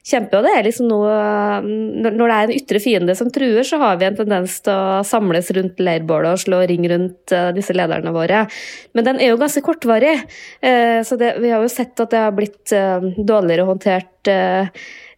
kjempe... 0.02 0.40
Og 0.40 0.48
det 0.48 0.56
er 0.56 0.66
liksom 0.66 0.90
noe 0.90 1.14
Når 1.62 2.18
det 2.18 2.34
er 2.34 2.48
en 2.48 2.56
ytre 2.56 2.82
fiende 2.82 3.16
som 3.18 3.30
truer, 3.34 3.62
så 3.62 3.78
har 3.84 4.02
vi 4.02 4.10
en 4.10 4.18
tendens 4.18 4.58
til 4.66 4.74
å 4.74 5.06
samles 5.06 5.52
rundt 5.54 5.78
leirbålet 5.86 6.34
og 6.34 6.42
slå 6.42 6.64
ring 6.66 6.90
rundt 6.90 7.30
uh, 7.36 7.52
disse 7.54 7.76
lederne 7.76 8.10
våre. 8.14 8.42
Men 8.98 9.06
den 9.06 9.22
er 9.22 9.30
jo 9.30 9.38
ganske 9.40 9.62
kortvarig, 9.64 10.16
uh, 10.66 11.00
så 11.06 11.18
det, 11.20 11.36
vi 11.38 11.54
har 11.54 11.62
jo 11.62 11.70
sett 11.70 11.94
at 12.02 12.10
det 12.10 12.26
har 12.26 12.34
blitt 12.34 12.74
dårligere 12.74 13.66
håndtert 13.68 14.34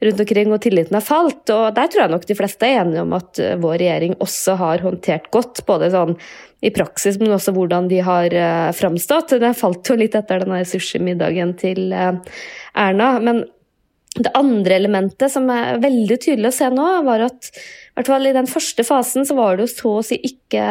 rundt 0.04 0.20
omkring, 0.20 0.52
og 0.52 0.62
tilliten 0.64 0.98
har 0.98 1.04
falt. 1.04 1.44
Og 1.52 1.70
der 1.76 1.88
tror 1.92 2.04
jeg 2.04 2.14
nok 2.14 2.26
de 2.28 2.36
fleste 2.38 2.68
er 2.68 2.82
enige 2.82 3.04
om 3.06 3.16
at 3.16 3.40
eh, 3.42 3.56
vår 3.62 3.78
regjering 3.82 4.16
også 4.24 4.58
har 4.60 4.84
håndtert 4.84 5.30
godt, 5.34 5.64
både 5.68 5.90
sånn 5.94 6.16
i 6.64 6.72
praksis, 6.74 7.18
men 7.20 7.34
også 7.36 7.52
hvordan 7.52 7.88
de 7.90 7.98
har 8.04 8.32
uh, 8.32 8.70
framstått. 8.74 9.36
Det 9.42 9.52
falt 9.58 9.90
jo 9.90 9.98
litt 10.00 10.16
etter 10.16 10.40
denne 10.42 10.62
sushimiddagen 10.66 11.52
til 11.60 11.92
uh, 11.92 12.16
Erna. 12.80 13.10
men 13.20 13.44
Det 14.16 14.32
andre 14.38 14.78
elementet 14.78 15.28
som 15.32 15.48
er 15.52 15.80
veldig 15.82 16.16
tydelig 16.22 16.48
å 16.48 16.56
se 16.56 16.68
nå, 16.72 16.84
var 17.04 17.26
at 17.26 17.50
i 17.50 17.98
hvert 17.98 18.08
fall 18.12 18.28
i 18.28 18.32
den 18.36 18.48
første 18.48 18.84
fasen 18.84 19.24
så 19.24 19.32
var 19.36 19.56
det 19.56 19.64
jo 19.64 19.72
så 19.72 19.90
å 19.98 20.04
si 20.04 20.16
ikke 20.28 20.62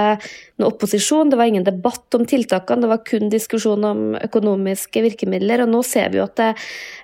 noe 0.61 0.71
opposisjon. 0.71 1.31
Det 1.31 1.37
var 1.39 1.49
ingen 1.49 1.65
debatt 1.65 2.13
om 2.17 2.25
tiltakene, 2.29 2.85
det 2.85 2.89
var 2.91 3.03
kun 3.05 3.31
diskusjon 3.33 3.85
om 3.85 4.01
økonomiske 4.17 5.01
virkemidler. 5.07 5.63
Og 5.65 5.71
nå 5.73 5.81
ser 5.85 6.13
vi 6.13 6.19
jo 6.19 6.25
at 6.25 6.35
det, 6.37 6.51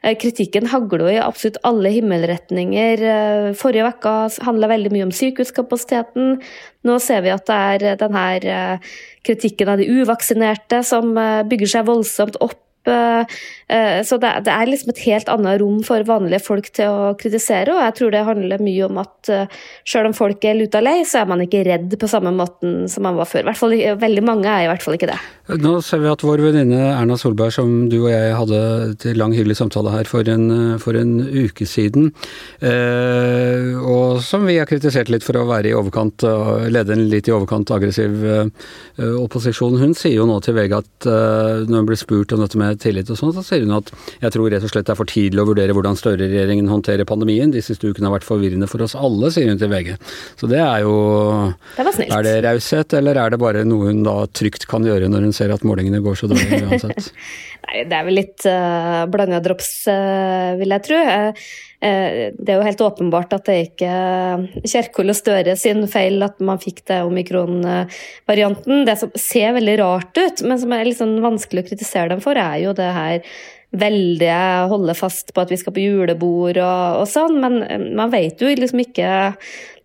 eh, 0.04 0.18
kritikken 0.22 0.70
hagler 0.70 1.10
i 1.10 1.20
absolutt 1.22 1.58
alle 1.66 1.90
himmelretninger. 1.94 3.02
Eh, 3.02 3.54
forrige 3.58 3.94
uke 3.94 4.16
handla 4.46 4.70
veldig 4.70 4.92
mye 4.94 5.10
om 5.10 5.16
sykehuskapasiteten. 5.22 6.42
Nå 6.86 7.02
ser 7.02 7.22
vi 7.22 7.34
at 7.34 7.46
det 7.46 7.62
er 7.90 7.96
denne 7.98 8.26
eh, 8.46 8.78
kritikken 9.26 9.70
av 9.70 9.78
de 9.78 9.90
uvaksinerte 9.90 10.84
som 10.86 11.14
bygger 11.50 11.68
seg 11.68 11.90
voldsomt 11.90 12.38
opp 12.42 12.62
så 12.82 14.18
det, 14.18 14.30
er 14.50 14.70
liksom 14.70 14.90
et 14.90 15.04
helt 15.06 15.30
annet 15.30 15.60
rom 15.62 15.82
for 15.86 16.02
vanlige 16.08 16.42
folk 16.42 16.70
til 16.74 16.90
å 16.90 17.12
kritisere, 17.20 17.76
og 17.76 17.84
jeg 17.86 17.96
tror 18.00 18.14
det 18.14 18.24
handler 18.26 18.64
mye 18.64 18.88
om 18.88 18.98
at 19.04 19.32
eh, 19.32 19.60
selv 19.88 20.10
om 20.10 20.16
folk 20.18 20.44
er 20.48 20.58
luta 20.58 20.82
lei, 20.82 21.02
så 21.08 21.22
er 21.22 21.30
man 21.30 21.44
ikke 21.46 21.64
redd 21.68 21.94
på 22.02 22.10
samme 22.10 22.34
måten 22.36 22.88
som 22.92 23.06
man 23.06 23.20
var 23.20 23.30
før. 23.30 23.46
I 23.46 23.50
hvert 23.52 23.62
fall, 23.62 23.78
veldig 24.02 24.26
mange 24.26 24.50
er 24.50 24.66
i 24.66 24.72
hvert 24.72 24.86
fall 24.86 24.98
ikke 24.98 25.12
det. 25.12 25.20
Nå 25.50 25.72
ser 25.82 26.04
vi 26.04 26.10
at 26.12 26.22
vår 26.22 26.44
venninne 26.46 26.80
Erna 26.94 27.16
Solberg, 27.18 27.52
som 27.56 27.72
du 27.90 27.98
og 28.04 28.12
jeg 28.12 28.36
hadde 28.38 28.60
til 29.02 29.18
lang 29.18 29.34
hyggelig 29.34 29.58
samtale 29.58 29.94
her 29.94 30.10
for 30.10 30.28
en, 30.30 30.78
for 30.82 30.98
en 31.00 31.16
uke 31.18 31.66
siden, 31.66 32.12
eh, 32.62 33.74
og 33.82 34.22
som 34.24 34.46
vi 34.46 34.60
har 34.60 34.70
kritisert 34.70 35.10
litt 35.10 35.26
for 35.26 35.40
å 35.40 35.48
være 35.50 35.72
i 35.72 35.76
overkant, 35.78 36.24
lede 36.72 36.94
en 36.94 37.08
litt 37.10 37.28
i 37.28 37.34
overkant 37.34 37.74
aggressiv 37.74 38.22
eh, 38.22 38.46
opposisjon, 39.18 39.80
hun 39.82 39.96
sier 39.98 40.20
jo 40.20 40.28
nå 40.30 40.38
til 40.46 40.56
VG 40.60 40.78
at 40.78 41.10
eh, 41.10 41.66
når 41.66 41.82
hun 41.82 41.90
blir 41.90 42.00
spurt 42.00 42.36
om 42.38 42.46
dette 42.46 42.62
med 42.62 42.80
tillit 42.84 43.10
og 43.10 43.20
sånn, 43.20 43.34
så 43.36 43.44
sier 43.46 43.66
hun 43.66 43.80
at 43.80 43.92
jeg 44.22 44.36
tror 44.38 44.52
rett 44.54 44.68
og 44.68 44.72
slett 44.72 44.88
det 44.88 44.94
er 44.94 45.02
for 45.02 45.10
tidlig 45.10 45.42
å 45.42 45.48
vurdere 45.50 45.76
hvordan 45.76 45.98
Støre-regjeringen 45.98 46.70
håndterer 46.72 47.08
pandemien. 47.10 47.52
De 47.54 47.62
siste 47.66 47.90
ukene 47.90 48.08
har 48.08 48.16
vært 48.20 48.30
forvirrende 48.30 48.70
for 48.70 48.86
oss 48.86 48.96
alle, 48.98 49.34
sier 49.34 49.50
hun 49.52 49.60
til 49.62 49.74
VG. 49.74 49.92
Så 50.40 50.50
det 50.52 50.62
er 50.62 50.86
jo 50.86 50.96
Det 51.76 51.86
var 51.86 51.98
snilt. 51.98 52.16
Er 52.16 52.28
det 52.28 52.38
raushet, 52.46 52.96
eller 53.02 53.20
er 53.22 53.34
det 53.34 53.42
bare 53.42 53.66
noe 53.68 53.92
hun 53.92 54.06
da 54.06 54.16
trygt 54.30 54.70
kan 54.72 54.86
gjøre 54.88 55.10
når 55.12 55.28
hun 55.28 55.31
ser 55.36 55.54
at 55.54 55.66
målingene 55.68 56.02
går 56.04 56.18
så 56.20 56.30
dårlig 56.32 56.62
uansett? 56.68 57.12
Nei, 57.68 57.84
det 57.90 57.98
er 57.98 58.08
vel 58.08 58.18
litt 58.18 58.46
uh, 58.48 58.54
eh, 58.54 59.04
blanda 59.12 59.42
drops, 59.44 59.70
uh, 59.92 60.58
vil 60.60 60.76
jeg 60.76 60.86
tro. 60.88 61.02
Uh, 61.02 61.32
det 61.82 62.54
er 62.54 62.58
jo 62.58 62.66
helt 62.66 62.84
åpenbart 62.86 63.36
at 63.38 63.48
det 63.48 63.56
er 63.56 63.70
ikke 63.70 64.66
Kjerkol 64.74 65.14
og 65.14 65.18
Støre 65.18 65.56
sin 65.60 65.86
feil 65.92 66.22
at 66.26 66.42
man 66.44 66.62
fikk 66.62 66.84
det 66.90 67.02
omikron-varianten. 67.08 68.86
Det 68.90 68.98
som 69.02 69.16
ser 69.18 69.58
veldig 69.58 69.80
rart 69.82 70.22
ut, 70.22 70.46
men 70.46 70.62
som 70.62 70.78
er 70.78 70.86
litt 70.90 71.02
sånn 71.02 71.18
vanskelig 71.24 71.66
å 71.66 71.72
kritisere 71.72 72.14
dem 72.14 72.24
for, 72.24 72.38
er 72.38 72.62
jo 72.66 72.76
det 72.78 72.92
her 72.98 73.34
veldige 73.72 74.38
holde 74.72 74.96
fast 75.00 75.32
på 75.32 75.44
at 75.44 75.52
vi 75.52 75.60
skal 75.60 75.76
på 75.76 75.84
julebord 75.84 76.60
og, 76.60 77.02
og 77.02 77.06
sånn, 77.08 77.38
men 77.40 77.62
man 77.96 78.12
vet 78.12 78.42
jo 78.42 78.50
liksom 78.52 78.84
ikke 78.84 79.12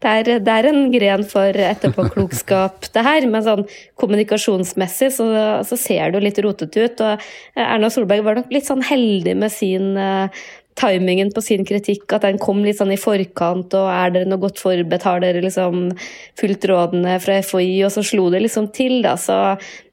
det 0.02 0.10
er, 0.12 0.28
det 0.44 0.52
er, 0.52 0.66
en 0.68 0.90
gren 0.92 1.22
for 1.26 1.56
etterpåklokskap, 1.56 2.84
det 2.92 3.04
her. 3.06 3.24
Men 3.32 3.44
sånn 3.46 3.62
kommunikasjonsmessig 3.98 5.08
så, 5.16 5.26
så 5.66 5.78
ser 5.80 6.12
det 6.12 6.20
jo 6.20 6.26
litt 6.26 6.40
rotete 6.44 6.84
ut. 6.84 7.00
Og 7.00 7.24
Erna 7.64 7.90
Solberg 7.90 8.26
var 8.26 8.38
nok 8.38 8.52
litt 8.52 8.68
sånn 8.68 8.84
heldig 8.84 9.34
med 9.40 9.54
sin 9.54 9.94
uh, 9.96 10.28
timingen 10.76 11.32
på 11.32 11.42
sin 11.44 11.64
kritikk, 11.66 12.04
at 12.12 12.26
den 12.26 12.40
kom 12.42 12.62
litt 12.64 12.78
sånn 12.80 12.92
i 12.94 13.00
forkant, 13.00 13.74
og 13.78 13.88
er 13.92 14.12
dere 14.14 14.28
noe 14.28 14.42
godt 14.42 14.60
forberedt, 14.60 15.06
har 15.08 15.22
dere 15.24 15.44
liksom 15.44 15.88
fulgt 16.38 16.68
rådene 16.68 17.16
fra 17.22 17.40
FHI, 17.44 17.80
og 17.86 17.94
så 17.94 18.04
slo 18.04 18.28
det 18.34 18.44
liksom 18.44 18.70
til, 18.76 19.00
da. 19.06 19.16
Så 19.20 19.38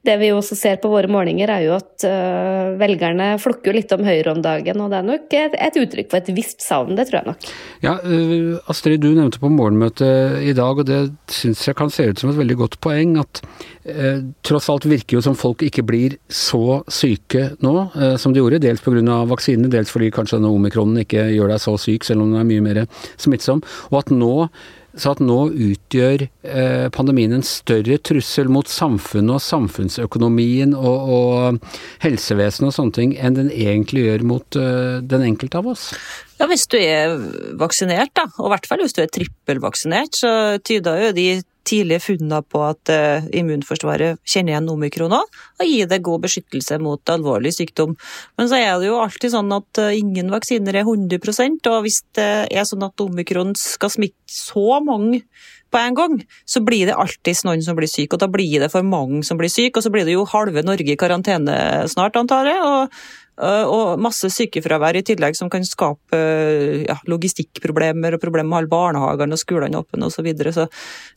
det 0.04 0.18
vi 0.20 0.30
også 0.34 0.56
ser 0.58 0.76
på 0.82 0.90
våre 0.92 1.08
målinger, 1.08 1.48
er 1.48 1.64
jo 1.64 1.76
at 1.78 2.04
uh, 2.04 2.74
velgerne 2.80 3.34
flokker 3.40 3.76
litt 3.76 3.92
om 3.96 4.04
Høyre 4.04 4.34
om 4.34 4.42
dagen, 4.44 4.82
og 4.84 4.92
det 4.92 4.98
er 4.98 5.06
nok 5.08 5.36
et, 5.38 5.56
et 5.56 5.78
uttrykk 5.80 6.10
for 6.12 6.20
et 6.20 6.32
visst 6.36 6.64
savn, 6.64 6.92
det 6.98 7.08
tror 7.08 7.22
jeg 7.22 7.30
nok. 7.30 7.46
Ja, 7.84 7.94
uh, 8.04 8.60
Astrid, 8.72 9.00
du 9.00 9.14
nevnte 9.14 9.40
på 9.40 9.52
morgenmøtet 9.52 10.44
i 10.44 10.52
dag, 10.56 10.82
og 10.82 10.88
det 10.88 11.00
syns 11.32 11.64
jeg 11.64 11.78
kan 11.78 11.92
se 11.92 12.10
ut 12.10 12.20
som 12.20 12.34
et 12.34 12.40
veldig 12.40 12.58
godt 12.60 12.78
poeng, 12.84 13.16
at 13.22 13.40
uh, 13.88 14.20
tross 14.44 14.68
alt 14.72 14.88
virker 14.90 15.16
jo 15.16 15.24
som 15.24 15.38
folk 15.38 15.64
ikke 15.64 15.86
blir 15.88 16.18
så 16.28 16.82
syke 16.92 17.54
nå 17.64 17.74
som 18.20 18.32
de 18.34 18.40
gjorde, 18.40 18.60
dels 18.62 18.82
pga. 18.84 19.22
vaksinene, 19.28 19.70
dels 19.72 19.90
fordi 19.92 20.10
kanskje 20.12 20.36
denne 20.36 20.52
omikronen 20.74 21.04
ikke 21.04 21.28
gjør 21.34 21.52
deg 21.54 21.62
så 21.62 21.76
syk, 21.78 22.04
selv 22.04 22.24
om 22.24 22.32
den 22.32 22.40
er 22.40 22.48
mye 22.48 22.64
mer 22.64 22.86
smittsom, 23.20 23.62
og 23.90 24.00
at 24.02 24.10
nå 24.14 24.34
så 24.94 25.10
at 25.10 25.18
nå 25.18 25.48
utgjør 25.50 26.22
eh, 26.22 26.84
pandemien 26.94 27.32
en 27.34 27.42
større 27.42 27.96
trussel 28.06 28.46
mot 28.46 28.68
samfunnet 28.70 29.40
og 29.40 29.42
samfunnsøkonomien 29.42 30.70
og, 30.78 31.08
og 31.16 32.04
helsevesenet 32.04 32.68
og 32.68 32.76
sånne 32.76 32.94
ting 32.94 33.16
enn 33.18 33.34
den 33.34 33.50
egentlig 33.50 34.04
gjør 34.04 34.22
mot 34.30 34.60
uh, 34.60 35.02
den 35.02 35.24
enkelte 35.26 35.58
av 35.58 35.72
oss? 35.72 35.88
Ja, 36.38 36.46
Hvis 36.46 36.68
du 36.70 36.78
er 36.78 37.16
vaksinert, 37.58 38.14
da, 38.14 38.28
og 38.38 38.46
i 38.46 38.54
hvert 38.54 38.70
fall 38.70 38.84
hvis 38.84 38.94
du 38.94 39.02
er 39.02 39.10
trippelvaksinert, 39.10 40.14
så 40.14 40.32
tyder 40.62 41.08
jo 41.08 41.10
de 41.18 41.28
tidlige 41.68 42.02
funnene 42.04 42.40
på 42.46 42.60
at 42.66 42.92
uh, 42.92 43.26
immunforsvaret 43.34 44.20
kjenner 44.28 44.54
igjen 44.54 44.70
omikron 44.72 45.16
òg, 45.16 45.40
og 45.60 45.70
gir 45.70 45.88
det 45.90 46.02
god 46.06 46.26
beskyttelse 46.26 46.78
mot 46.82 47.14
alvorlig 47.14 47.54
sykdom. 47.56 47.96
Men 48.38 48.50
så 48.50 48.60
er 48.60 48.76
det 48.80 48.90
jo 48.90 49.00
alltid 49.02 49.34
sånn 49.34 49.52
at 49.56 49.82
uh, 49.82 49.90
ingen 49.96 50.32
vaksiner 50.34 50.80
er 50.80 50.86
100% 50.86 51.72
og 51.72 51.82
hvis 51.86 52.02
det 52.18 52.30
er 52.52 52.68
sånn 52.68 52.86
at 52.86 53.04
omikron 53.04 53.54
skal 53.58 53.92
smitte 53.92 54.30
så 54.30 54.80
mange 54.84 55.24
på 55.74 55.80
en 55.80 55.96
gang, 55.98 56.20
så 56.46 56.62
blir 56.62 56.86
det 56.86 56.94
alltid 56.94 57.40
noen 57.48 57.64
som 57.66 57.74
blir 57.74 57.90
syk, 57.90 58.14
og 58.14 58.20
da 58.22 58.28
blir 58.30 58.62
det 58.62 58.70
for 58.70 58.86
mange 58.86 59.24
som 59.26 59.40
blir 59.40 59.50
syk, 59.50 59.74
og 59.74 59.82
så 59.82 59.90
blir 59.90 60.06
det 60.06 60.14
jo 60.14 60.28
halve 60.30 60.62
Norge 60.62 60.94
i 60.94 61.00
karantene 61.00 61.56
snart, 61.90 62.14
antar 62.20 62.46
jeg. 62.46 62.60
og 62.62 62.92
Eh, 62.92 63.23
og 63.42 63.98
masse 64.02 64.28
sykefravær 64.30 64.98
i 64.98 65.02
tillegg 65.06 65.34
som 65.34 65.50
kan 65.50 65.64
skape 65.66 66.14
eh, 66.14 66.84
ja, 66.86 66.96
logistikkproblemer 67.10 68.14
og 68.14 68.22
problemer 68.22 68.50
med 68.50 68.60
alle 68.60 68.70
barnehagene 68.70 69.34
og 69.34 69.40
skolene 69.40 69.80
åpne 69.80 70.08
osv. 70.08 70.14
Så, 70.14 70.22
videre. 70.22 70.52
så 70.54 70.66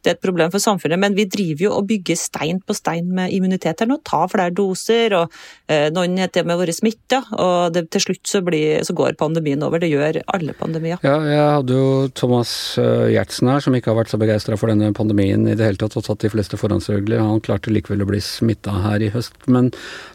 det 0.04 0.10
er 0.10 0.16
et 0.18 0.24
problem 0.24 0.52
for 0.52 0.64
samfunnet. 0.64 1.00
Men 1.00 1.16
vi 1.18 1.28
driver 1.30 1.68
jo 1.68 1.74
og 1.78 1.86
bygger 1.90 2.18
stein 2.20 2.60
på 2.66 2.76
stein 2.76 3.12
med 3.14 3.34
immunitet 3.36 3.84
her 3.84 3.90
nå. 3.90 4.00
Ta 4.08 4.24
flere 4.32 4.54
doser, 4.56 5.14
og 5.16 5.36
eh, 5.70 5.88
noen 5.94 6.18
har 6.20 6.32
til 6.34 6.44
og 6.44 6.50
med 6.52 6.62
vært 6.64 6.80
smitta. 6.80 7.22
Og 7.38 7.76
det, 7.76 7.86
til 7.94 8.08
slutt 8.08 8.26
så, 8.28 8.42
blir, 8.46 8.82
så, 8.88 8.96
går 8.98 9.18
pandemien 9.20 9.62
over. 9.64 9.84
Det 9.84 9.92
gjør 9.92 10.22
alle 10.34 10.58
pandemier. 10.58 10.98
Ja, 11.06 11.20
jeg 11.30 11.46
hadde 11.60 11.78
jo 11.78 12.10
Thomas 12.18 12.52
eh, 12.82 13.14
Gjertsen 13.14 13.52
her, 13.54 13.64
som 13.64 13.78
ikke 13.78 13.94
har 13.94 14.00
vært 14.02 14.14
så 14.14 14.20
begeistra 14.22 14.58
for 14.60 14.74
denne 14.74 14.90
pandemien 14.98 15.46
i 15.46 15.56
det 15.58 15.70
hele 15.70 15.82
tatt, 15.82 16.00
og 16.00 16.08
tatt 16.08 16.26
de 16.26 16.34
fleste 16.34 16.60
forhåndsregler. 16.60 17.22
Han 17.22 17.44
klarte 17.46 17.74
likevel 17.74 18.04
å 18.04 18.10
bli 18.10 18.24
smitta 18.24 18.74
her 18.88 19.06
i 19.06 19.12
høst. 19.14 19.38
Men 19.46 19.70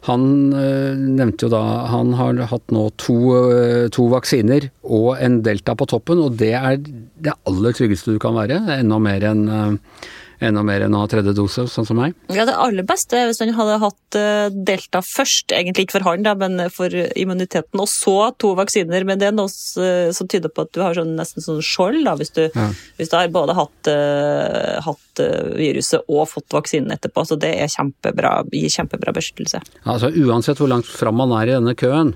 han 0.08 0.26
eh, 0.58 0.98
nevnte 0.98 1.46
jo 1.46 1.54
da 1.54 1.62
han 1.92 2.14
har 2.18 2.40
hatt 2.50 2.74
nå 2.74 2.88
to, 3.00 3.18
eh, 3.36 3.86
to, 3.92 4.08
vaksiner 4.12 4.70
og 4.82 5.20
en 5.22 5.40
delta 5.46 5.76
på 5.78 5.88
toppen, 5.92 6.22
og 6.24 6.38
det 6.40 6.54
er 6.58 6.80
det 6.82 7.36
aller 7.48 7.76
tryggeste 7.76 8.16
du 8.16 8.20
kan 8.22 8.36
være. 8.38 8.58
Enda 8.80 8.98
mer 9.02 9.28
enn 9.30 9.44
eh, 9.48 10.10
enda 10.48 10.62
mer 10.66 10.84
enn 10.86 10.96
å 10.96 11.02
ha 11.02 11.08
tredje 11.10 11.34
dose, 11.36 11.64
sånn 11.70 11.86
som 11.88 11.98
meg? 12.00 12.16
Ja, 12.32 12.46
Det 12.48 12.56
aller 12.58 12.86
beste 12.86 13.18
er 13.18 13.28
hvis 13.28 13.40
han 13.42 13.52
hadde 13.56 13.78
hatt 13.82 14.18
eh, 14.18 14.48
delta 14.52 15.02
først, 15.04 15.54
egentlig 15.56 15.86
ikke 15.86 15.98
for 15.98 16.08
han, 16.10 16.24
da, 16.26 16.34
men 16.38 16.60
for 16.72 16.92
immuniteten, 16.92 17.82
og 17.82 17.90
så 17.90 18.32
to 18.42 18.54
vaksiner. 18.58 19.06
Men 19.08 19.20
det 19.20 19.30
er 19.30 19.36
noe 19.36 19.50
som 19.50 20.30
tyder 20.30 20.52
på 20.52 20.66
at 20.66 20.72
du 20.74 20.82
har 20.84 20.98
sånn, 20.98 21.14
nesten 21.18 21.44
sånn 21.44 21.62
skjold, 21.64 22.02
da, 22.08 22.16
hvis 22.20 22.34
du, 22.36 22.44
ja. 22.48 22.68
hvis 22.98 23.12
du 23.12 23.18
har 23.18 23.32
både 23.32 23.56
hatt, 23.58 23.92
uh, 23.92 24.80
hatt, 24.86 25.22
viruset 25.58 26.08
og 26.08 26.24
fått 26.30 26.54
vaksinen 26.54 26.94
etterpå. 26.94 27.24
Så 27.28 27.36
det 27.40 27.52
er 27.60 27.70
kjempebra, 27.72 28.38
gir 28.52 28.72
kjempebra 28.72 29.14
beskyttelse. 29.14 29.60
Altså 29.84 30.12
Uansett 30.22 30.60
hvor 30.60 30.70
langt 30.72 30.88
fram 30.88 31.18
man 31.20 31.34
er 31.36 31.50
i 31.50 31.56
denne 31.56 31.74
køen, 31.78 32.14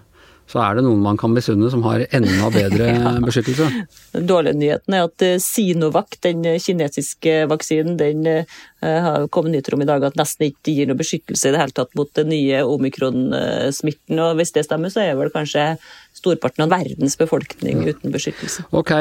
så 0.51 0.61
er 0.63 0.79
det 0.79 0.85
noen 0.87 1.03
man 1.03 1.19
kan 1.19 1.33
misunne 1.35 1.71
som 1.73 1.83
har 1.87 2.05
enda 2.15 2.51
bedre 2.55 2.91
ja. 2.95 3.13
beskyttelse. 3.25 3.69
Den 4.15 4.29
dårlige 4.31 4.59
nyheten 4.61 4.97
er 4.97 5.09
at 5.09 5.25
eh, 5.27 5.39
Sinovac, 5.43 6.19
den 6.25 6.47
kinesiske 6.63 7.39
vaksinen, 7.51 7.99
den 8.01 8.27
eh, 8.31 8.57
har 8.81 9.27
kommet 9.35 9.57
nytt 9.57 9.71
rom 9.73 9.83
i 9.83 9.89
dag 9.89 10.05
at 10.07 10.19
nesten 10.19 10.49
ikke 10.51 10.75
gir 10.77 10.91
noe 10.91 11.01
beskyttelse 11.01 11.51
i 11.51 11.55
det 11.55 11.63
hele 11.63 11.77
tatt 11.77 11.97
mot 11.99 12.13
den 12.19 12.31
nye 12.31 12.63
omikron-smitten. 12.67 14.23
Og 14.23 14.39
hvis 14.39 14.55
det 14.55 14.67
stemmer, 14.69 14.93
så 14.93 15.03
er 15.03 15.19
vel 15.19 15.33
kanskje 15.35 15.73
storparten 16.17 16.65
av 16.67 16.73
verdens 16.73 17.17
befolkning 17.21 17.85
uten 17.87 18.15
beskyttelse. 18.15 18.67
Ok, 18.77 18.93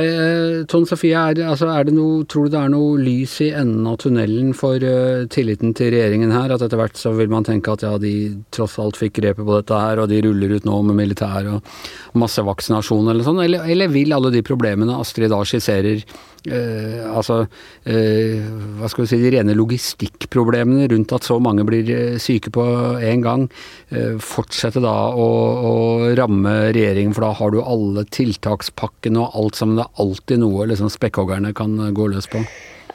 Ton 0.69 0.85
Tone 0.85 0.89
Sofie, 0.89 1.17
er, 1.17 1.39
altså, 1.47 1.69
er 1.73 1.89
noe, 1.95 2.25
tror 2.29 2.45
du 2.45 2.53
det 2.53 2.59
er 2.61 2.73
noe 2.73 2.99
lys 3.01 3.39
i 3.41 3.49
enden 3.55 3.87
av 3.89 3.97
tunnelen 4.03 4.51
for 4.57 4.83
uh, 4.83 5.25
tilliten 5.31 5.73
til 5.77 5.93
regjeringen 5.95 6.33
her? 6.35 6.53
At 6.53 6.65
etter 6.65 6.79
hvert 6.79 6.99
så 6.99 7.15
vil 7.17 7.31
man 7.31 7.47
tenke 7.47 7.73
at 7.73 7.85
ja, 7.85 7.95
de 8.01 8.13
tross 8.53 8.77
alt 8.81 8.99
fikk 8.99 9.17
grepet 9.21 9.45
på 9.45 9.57
dette 9.57 9.81
her, 9.81 10.03
og 10.03 10.11
de 10.11 10.21
ruller 10.27 10.57
ut 10.57 10.67
nå 10.67 10.81
med 10.89 10.99
militær 10.99 11.49
og 11.55 11.75
massevaksinasjon 12.19 13.11
eller 13.11 13.25
sånn? 13.25 13.41
Eller, 13.47 13.65
eller 13.71 13.91
vil 13.93 14.13
alle 14.15 14.33
de 14.35 14.45
problemene 14.45 14.99
Astrid 14.99 15.31
da 15.33 15.41
skisserer 15.47 16.03
uh, 16.03 17.15
altså 17.15 17.41
uh, 17.45 18.35
hva 18.79 18.89
skal 18.91 19.05
vi 19.05 19.09
si, 19.09 19.19
de 19.21 19.31
rene 19.33 19.55
logistikkproblemene 19.57 20.89
rundt 20.91 21.13
at 21.15 21.25
så 21.25 21.37
mange 21.41 21.65
blir 21.67 21.89
eh, 21.91 22.17
syke 22.21 22.51
på 22.53 22.63
en 22.95 23.23
gang, 23.23 23.45
eh, 23.93 24.15
fortsette 24.21 24.81
da 24.83 24.93
å, 25.15 25.27
å, 25.69 25.73
ramme 26.17 26.53
regjeringen, 26.75 27.04
for 27.13 27.27
da 27.27 27.33
har 27.37 27.53
du 27.53 27.59
alle 27.61 28.05
tiltakspakkene 28.15 29.21
og 29.21 29.35
alt 29.37 29.59
sammen. 29.59 29.77
Det 29.77 29.85
er 29.85 30.05
alltid 30.05 30.41
noe 30.41 30.69
liksom 30.71 30.89
spekkhoggerne 30.93 31.53
kan 31.57 31.75
gå 31.93 32.07
løs 32.13 32.29
på. 32.31 32.41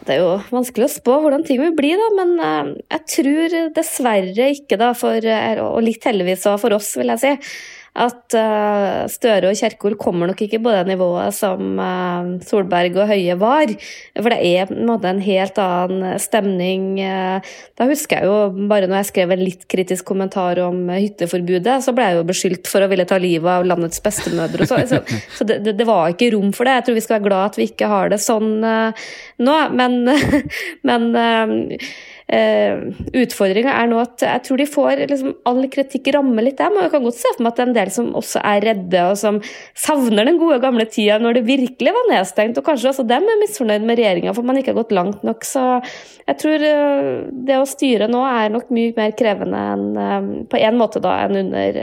Det 0.00 0.14
er 0.16 0.22
jo 0.22 0.36
vanskelig 0.48 0.86
å 0.86 0.92
spå 0.94 1.18
hvordan 1.20 1.44
ting 1.44 1.60
vil 1.60 1.74
bli, 1.76 1.92
da, 2.00 2.06
men 2.16 2.30
jeg 2.88 3.02
tror 3.14 3.56
dessverre 3.76 4.46
ikke, 4.56 4.78
da, 4.80 4.94
for, 4.96 5.26
og 5.66 5.82
litt 5.84 6.06
heldigvis 6.08 6.46
for 6.62 6.72
oss, 6.72 6.94
vil 6.96 7.12
jeg 7.12 7.20
si, 7.20 7.34
at 7.98 8.36
uh, 8.38 9.06
Støre 9.10 9.50
og 9.50 9.58
Kjerkol 9.58 9.96
kommer 9.98 10.30
nok 10.30 10.44
ikke 10.44 10.60
på 10.62 10.70
det 10.70 10.84
nivået 10.86 11.34
som 11.34 11.74
uh, 11.80 12.28
Solberg 12.46 12.94
og 13.02 13.10
Høie 13.10 13.34
var. 13.40 13.72
For 14.14 14.30
det 14.30 14.38
er 14.46 14.70
en 14.70 14.86
måte 14.86 15.10
en 15.10 15.22
helt 15.24 15.58
annen 15.58 16.20
stemning. 16.22 16.92
Uh, 17.02 17.42
da 17.78 17.88
husker 17.90 18.20
jeg 18.20 18.30
jo 18.30 18.68
bare 18.70 18.86
når 18.86 19.02
jeg 19.02 19.10
skrev 19.10 19.34
en 19.34 19.42
litt 19.42 19.66
kritisk 19.70 20.06
kommentar 20.12 20.60
om 20.62 20.84
hytteforbudet, 20.94 21.80
så 21.82 21.94
ble 21.96 22.12
jeg 22.12 22.20
jo 22.20 22.28
beskyldt 22.30 22.70
for 22.70 22.86
å 22.86 22.90
ville 22.92 23.08
ta 23.10 23.18
livet 23.18 23.50
av 23.58 23.66
landets 23.66 24.02
bestemødre. 24.04 24.70
Så, 24.70 24.78
så, 24.86 25.02
så 25.34 25.48
det, 25.48 25.62
det, 25.66 25.88
var 25.88 26.14
ikke 26.14 26.30
rom 26.36 26.54
for 26.54 26.68
det. 26.68 26.78
Jeg 26.78 26.88
tror 26.88 27.00
vi 27.00 27.04
skal 27.08 27.18
være 27.18 27.26
glad 27.26 27.50
at 27.50 27.58
vi 27.58 27.68
ikke 27.72 27.90
har 27.90 28.14
det 28.14 28.20
sånn 28.22 28.52
nå. 28.60 29.58
Men, 29.74 30.00
men 30.88 31.10
Utfordringa 32.30 33.72
er 33.74 33.88
nå 33.90 33.98
at 33.98 34.22
jeg 34.22 34.42
tror 34.46 34.60
de 34.60 34.66
får 34.70 35.00
liksom, 35.10 35.32
all 35.48 35.64
kritikk 35.72 36.12
ramme 36.14 36.44
litt 36.44 36.60
dem. 36.60 36.76
Og 36.76 36.84
jeg 36.84 36.92
kan 36.92 37.06
godt 37.06 37.18
se 37.18 37.32
for 37.34 37.42
meg 37.42 37.50
at 37.50 37.58
det 37.58 37.64
er 37.64 37.70
en 37.70 37.78
del 37.78 37.92
som 37.94 38.10
også 38.20 38.42
er 38.52 38.66
redde, 38.68 39.02
og 39.10 39.18
som 39.18 39.40
savner 39.74 40.28
den 40.28 40.38
gode 40.40 40.60
gamle 40.62 40.86
tida 40.90 41.18
når 41.22 41.40
det 41.40 41.44
virkelig 41.48 41.94
var 41.96 42.08
nedstengt. 42.12 42.60
Og 42.60 42.66
kanskje 42.66 42.92
også 42.92 43.06
dem 43.10 43.26
er 43.26 43.42
misfornøyd 43.42 43.86
med 43.88 43.98
regjeringa 43.98 44.36
for 44.36 44.46
man 44.46 44.60
ikke 44.60 44.74
har 44.74 44.80
gått 44.82 44.94
langt 44.96 45.26
nok. 45.26 45.46
Så 45.48 45.66
jeg 45.80 46.40
tror 46.44 46.66
uh, 46.70 47.12
det 47.50 47.58
å 47.58 47.68
styre 47.68 48.10
nå 48.10 48.22
er 48.28 48.54
nok 48.54 48.70
mye 48.74 48.94
mer 48.98 49.14
krevende 49.18 49.66
enn 49.74 49.86
uh, 49.98 50.32
på 50.50 50.60
en 50.60 50.78
måte 50.78 51.02
da 51.02 51.22
enn 51.24 51.42
under 51.44 51.82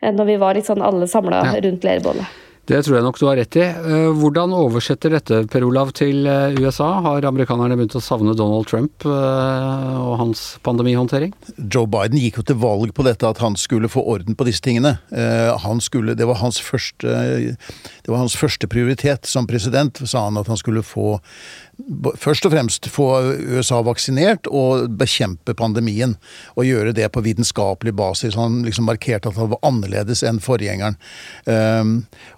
når 0.00 0.30
vi 0.30 0.38
var 0.40 0.56
litt 0.56 0.64
sånn 0.64 0.80
alle 0.80 1.04
samla 1.10 1.42
ja. 1.44 1.58
rundt 1.60 1.84
leirbålet. 1.84 2.38
Det 2.70 2.84
tror 2.86 3.00
jeg 3.00 3.02
nok 3.02 3.16
du 3.18 3.24
har 3.26 3.38
rett 3.40 3.56
i. 3.58 3.64
Eh, 3.66 4.12
hvordan 4.14 4.52
oversetter 4.54 5.10
dette, 5.16 5.40
Per 5.50 5.64
Olav, 5.66 5.88
til 5.98 6.22
eh, 6.30 6.54
USA? 6.54 6.86
Har 7.02 7.26
amerikanerne 7.26 7.74
begynt 7.74 7.96
å 7.98 8.02
savne 8.04 8.36
Donald 8.38 8.68
Trump 8.70 9.06
eh, 9.10 9.96
og 9.98 10.14
hans 10.20 10.44
pandemihåndtering? 10.62 11.32
Joe 11.58 11.90
Biden 11.90 12.20
gikk 12.22 12.38
jo 12.38 12.44
til 12.46 12.60
valg 12.62 12.94
på 12.94 13.06
dette 13.08 13.26
at 13.26 13.42
han 13.42 13.58
skulle 13.58 13.90
få 13.90 14.04
orden 14.14 14.38
på 14.38 14.46
disse 14.46 14.62
tingene. 14.62 15.00
Skulle, 15.82 16.14
det, 16.14 16.28
var 16.28 16.38
første, 16.38 17.16
det 17.50 18.12
var 18.12 18.22
hans 18.22 18.38
første 18.38 18.70
prioritet 18.70 19.26
som 19.26 19.50
president, 19.50 19.98
sa 20.06 20.28
han 20.28 20.38
at 20.38 20.50
han 20.50 20.60
skulle 20.60 20.86
få 20.86 21.16
først 22.20 22.46
og 22.46 22.54
fremst 22.54 22.88
få 22.92 23.06
USA 23.38 23.80
vaksinert 23.86 24.48
og 24.50 24.90
bekjempe 25.00 25.54
pandemien. 25.58 26.16
Og 26.56 26.68
gjøre 26.68 26.94
det 26.96 27.08
på 27.14 27.22
vitenskapelig 27.24 27.94
basis. 27.98 28.38
Han 28.38 28.62
liksom 28.66 28.88
markerte 28.88 29.30
at 29.30 29.38
han 29.40 29.52
var 29.52 29.62
annerledes 29.66 30.24
enn 30.26 30.40
forgjengeren. 30.42 30.98
Um, 31.46 31.94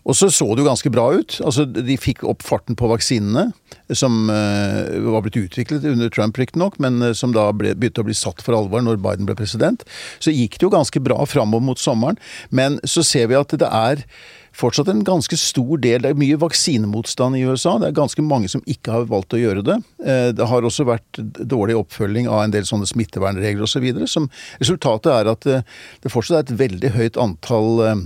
og 0.07 0.17
så 0.19 0.31
så 0.33 0.49
det 0.53 0.65
jo 0.65 0.69
ganske 0.69 0.93
bra 0.93 1.09
ut. 1.15 1.39
Altså, 1.45 1.67
de 1.67 1.99
fikk 2.01 2.25
opp 2.29 2.45
farten 2.47 2.79
på 2.79 2.91
vaksinene, 2.91 3.51
som 3.93 4.29
uh, 4.31 4.89
var 5.13 5.25
blitt 5.25 5.41
utviklet 5.41 5.87
under 5.89 6.13
Trump 6.13 6.39
riktignok, 6.41 6.79
men 6.83 7.01
uh, 7.03 7.13
som 7.17 7.35
da 7.37 7.49
ble, 7.57 7.75
begynte 7.79 8.05
å 8.05 8.09
bli 8.09 8.17
satt 8.17 8.43
for 8.45 8.59
alvor 8.59 8.85
når 8.85 9.01
Biden 9.03 9.29
ble 9.29 9.39
president. 9.39 9.85
Så 10.23 10.35
gikk 10.35 10.59
det 10.59 10.69
jo 10.69 10.75
ganske 10.75 11.03
bra 11.03 11.23
framover 11.29 11.67
mot 11.73 11.81
sommeren. 11.81 12.21
Men 12.51 12.81
så 12.85 13.05
ser 13.07 13.31
vi 13.31 13.39
at 13.39 13.55
det 13.59 13.69
er 13.69 14.07
fortsatt 14.57 14.91
en 14.93 15.05
ganske 15.07 15.37
stor 15.41 15.81
del 15.83 16.03
Det 16.03 16.13
er 16.13 16.19
mye 16.19 16.39
vaksinemotstand 16.41 17.39
i 17.39 17.45
USA. 17.49 17.77
Det 17.81 17.91
er 17.91 17.97
ganske 17.97 18.25
mange 18.25 18.51
som 18.53 18.65
ikke 18.69 18.95
har 18.95 19.11
valgt 19.11 19.37
å 19.37 19.41
gjøre 19.41 19.65
det. 19.67 19.79
Eh, 20.05 20.31
det 20.37 20.49
har 20.49 20.67
også 20.67 20.87
vært 20.89 21.21
dårlig 21.41 21.77
oppfølging 21.81 22.29
av 22.29 22.45
en 22.45 22.55
del 22.55 22.67
sånne 22.69 22.89
smittevernregler 22.91 23.67
osv. 23.67 23.87
Så 24.07 24.27
resultatet 24.61 25.13
er 25.15 25.31
at 25.33 25.49
eh, 25.49 25.69
det 26.03 26.13
fortsatt 26.13 26.39
er 26.39 26.45
et 26.47 26.59
veldig 26.65 26.93
høyt 26.97 27.21
antall 27.21 27.85
eh, 27.87 28.03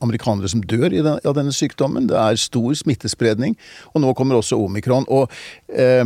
amerikanere 0.00 0.48
som 0.50 0.62
dør 0.64 0.94
av 1.16 1.34
denne 1.36 1.54
sykdommen. 1.54 2.08
Det 2.10 2.16
er 2.18 2.40
stor 2.40 2.72
smittespredning, 2.78 3.56
og 3.92 4.02
nå 4.04 4.14
kommer 4.16 4.40
også 4.40 4.58
omikron. 4.62 5.06
Og 5.12 5.30
eh, 5.68 6.04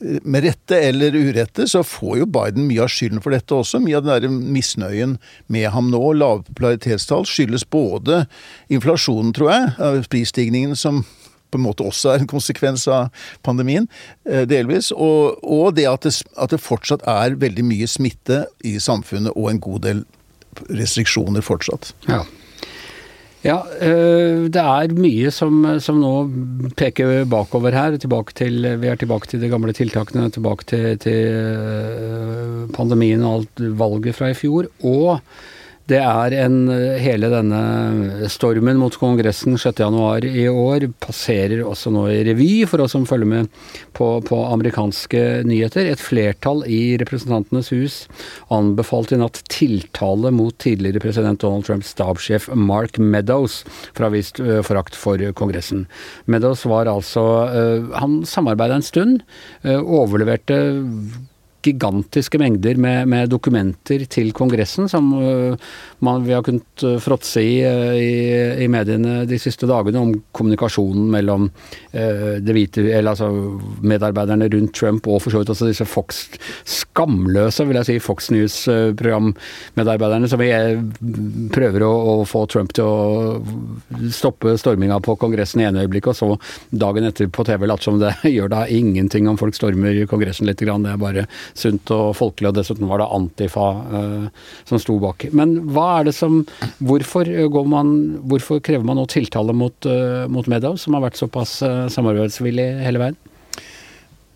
med 0.00 0.44
rette 0.46 0.78
eller 0.80 1.16
urette 1.16 1.66
så 1.68 1.82
får 1.84 2.20
jo 2.22 2.28
Biden 2.32 2.66
mye 2.68 2.84
av 2.84 2.92
skylden 2.92 3.20
for 3.24 3.34
dette 3.36 3.56
også. 3.56 3.82
Mye 3.84 3.98
av 3.98 4.06
den 4.06 4.14
der 4.14 4.52
misnøyen 4.56 5.16
med 5.52 5.68
ham 5.74 5.90
nå, 5.92 6.00
lave 6.16 6.46
popularitetstall, 6.48 7.26
skyldes 7.28 7.66
både 7.68 8.24
inflasjonen, 8.72 9.34
tror 9.36 9.52
jeg, 9.52 10.06
prisstigningen 10.12 10.76
som 10.78 11.04
på 11.50 11.58
en 11.58 11.64
måte 11.66 11.84
også 11.86 12.12
er 12.12 12.22
en 12.22 12.30
konsekvens 12.30 12.86
av 12.90 13.10
pandemien, 13.46 13.88
eh, 14.28 14.44
delvis. 14.48 14.92
Og, 14.94 15.40
og 15.42 15.74
det, 15.74 15.88
at 15.90 16.06
det, 16.06 16.14
at 16.38 16.54
det 16.54 16.62
fortsatt 16.62 17.02
er 17.10 17.38
veldig 17.40 17.66
mye 17.66 17.88
smitte 17.90 18.44
i 18.66 18.76
samfunnet, 18.82 19.34
og 19.34 19.50
en 19.50 19.62
god 19.62 19.86
del 19.88 20.04
restriksjoner 20.70 21.44
fortsatt. 21.46 21.92
Ja. 22.08 22.22
Ja, 23.40 23.62
eh, 23.80 24.48
det 24.52 24.60
er 24.60 24.92
mye 25.00 25.30
som, 25.32 25.62
som, 25.80 26.00
nå 26.02 26.72
peker 26.76 27.24
bakover 27.30 27.72
her. 27.72 27.96
Til, 27.96 28.66
vi 28.82 28.90
er 28.90 29.00
tilbake 29.00 29.30
til 29.30 29.40
de 29.40 29.48
gamle 29.52 29.72
tiltakene, 29.76 30.28
tilbake 30.34 30.68
til, 30.68 30.98
til 31.00 31.38
eh, 31.40 32.66
pandemien 32.76 33.24
og 33.24 33.38
alt 33.38 33.64
valget 33.80 34.18
fra 34.18 34.28
i 34.34 34.36
fjor. 34.36 34.68
Og 34.84 35.22
det 35.90 35.98
er 35.98 36.34
en 36.44 36.58
Hele 37.00 37.30
denne 37.32 38.28
stormen 38.30 38.78
mot 38.78 38.94
Kongressen 39.00 39.56
6.1 39.58 40.26
i 40.28 40.44
år 40.50 40.86
passerer 41.02 41.64
også 41.66 41.90
nå 41.94 42.04
i 42.12 42.20
revy, 42.28 42.48
for 42.70 42.84
oss 42.84 42.94
som 42.94 43.06
følger 43.08 43.28
med 43.30 43.48
på, 43.96 44.08
på 44.26 44.38
amerikanske 44.52 45.22
nyheter. 45.48 45.88
Et 45.90 46.02
flertall 46.02 46.62
i 46.70 46.96
Representantenes 47.00 47.72
hus 47.74 47.96
anbefalte 48.54 49.16
i 49.16 49.20
natt 49.22 49.42
tiltale 49.50 50.32
mot 50.34 50.54
tidligere 50.62 51.02
president 51.02 51.42
Donald 51.42 51.66
Trumps 51.66 51.90
stabssjef 51.96 52.50
Mark 52.54 53.00
Meadows 53.00 53.62
for 53.90 54.04
å 54.04 54.10
ha 54.10 54.14
vist 54.14 54.40
forakt 54.66 54.98
for 54.98 55.22
Kongressen. 55.38 55.86
Meadows 56.30 56.66
var 56.70 56.90
altså 56.90 57.26
Han 57.98 58.20
samarbeida 58.28 58.78
en 58.78 58.86
stund, 58.86 59.22
overleverte 59.64 60.60
gigantiske 61.62 62.38
mengder 62.40 62.78
med, 62.80 63.08
med, 63.10 63.28
dokumenter 63.30 64.04
til 64.10 64.32
Kongressen 64.36 64.88
som 64.90 65.10
uh, 65.14 65.56
man, 66.04 66.24
vi 66.24 66.34
har 66.34 66.44
kunnet 66.46 66.84
uh, 66.86 66.96
fråtse 67.02 67.42
i, 67.44 67.60
uh, 67.66 67.94
i, 67.96 68.64
i 68.64 68.68
mediene 68.72 69.24
de 69.28 69.38
siste 69.40 69.68
dagene 69.68 70.00
om 70.00 70.14
kommunikasjonen 70.32 71.10
mellom 71.10 71.50
det 71.90 72.54
hvite, 72.54 72.84
eller 72.94 73.10
altså 73.10 73.26
medarbeiderne 73.82 74.46
rundt 74.52 74.74
Trump 74.78 75.08
og 75.10 75.18
for 75.24 75.34
så 75.34 75.40
vidt 75.40 75.50
også 75.50 75.66
disse 75.66 75.86
Fox 75.88 76.20
skamløse, 76.68 77.64
vil 77.66 77.80
jeg 77.80 77.88
si, 77.88 77.96
Fox 78.02 78.30
News-programmedarbeiderne 78.30 80.28
som 80.30 80.38
vi 80.38 80.50
prøver 81.50 81.82
å, 81.82 81.90
å, 81.90 82.14
få 82.28 82.44
Trump 82.52 82.70
til 82.76 82.86
å 82.86 83.42
stoppe 84.14 84.54
storminga 84.60 85.00
på 85.02 85.16
Kongressen 85.18 85.64
i 85.64 85.66
ene 85.66 85.82
øyeblikk, 85.82 86.12
og 86.12 86.18
så 86.20 86.28
dagen 86.70 87.08
etter 87.08 87.26
på 87.32 87.44
TV 87.48 87.66
late 87.66 87.88
som 87.88 87.98
det 88.00 88.14
gjør 88.36 88.54
da 88.54 88.64
ingenting 88.70 89.26
om 89.30 89.40
folk 89.40 89.58
stormer 89.58 90.04
Kongressen 90.10 90.46
litt. 90.46 90.60
Grann. 90.60 90.84
Det 90.84 90.92
er 90.92 91.00
bare 91.00 91.26
sunt 91.58 91.92
og 91.94 92.14
folkelig, 92.18 92.50
og 92.50 92.58
dessuten 92.58 92.88
var 92.90 93.02
det 93.02 93.08
Antifa 93.16 93.66
uh, 93.80 94.52
som 94.68 94.82
sto 94.82 94.98
bak. 95.02 95.28
Men 95.36 95.58
hva 95.70 95.88
er 96.00 96.10
det 96.10 96.16
som 96.16 96.42
Hvorfor, 96.80 97.28
man, 97.68 97.90
hvorfor 98.28 98.60
krever 98.64 98.84
man 98.86 98.98
nå 98.98 99.06
tiltale 99.10 99.54
mot, 99.56 99.74
uh, 99.88 100.26
mot 100.32 100.46
Meadows, 100.50 100.86
som 100.86 100.96
har 100.96 101.04
vært 101.04 101.20
såpass 101.20 101.58
uh, 101.66 101.86
samarbeidsvillig 101.92 102.68
hele 102.84 103.02
veien? 103.02 103.18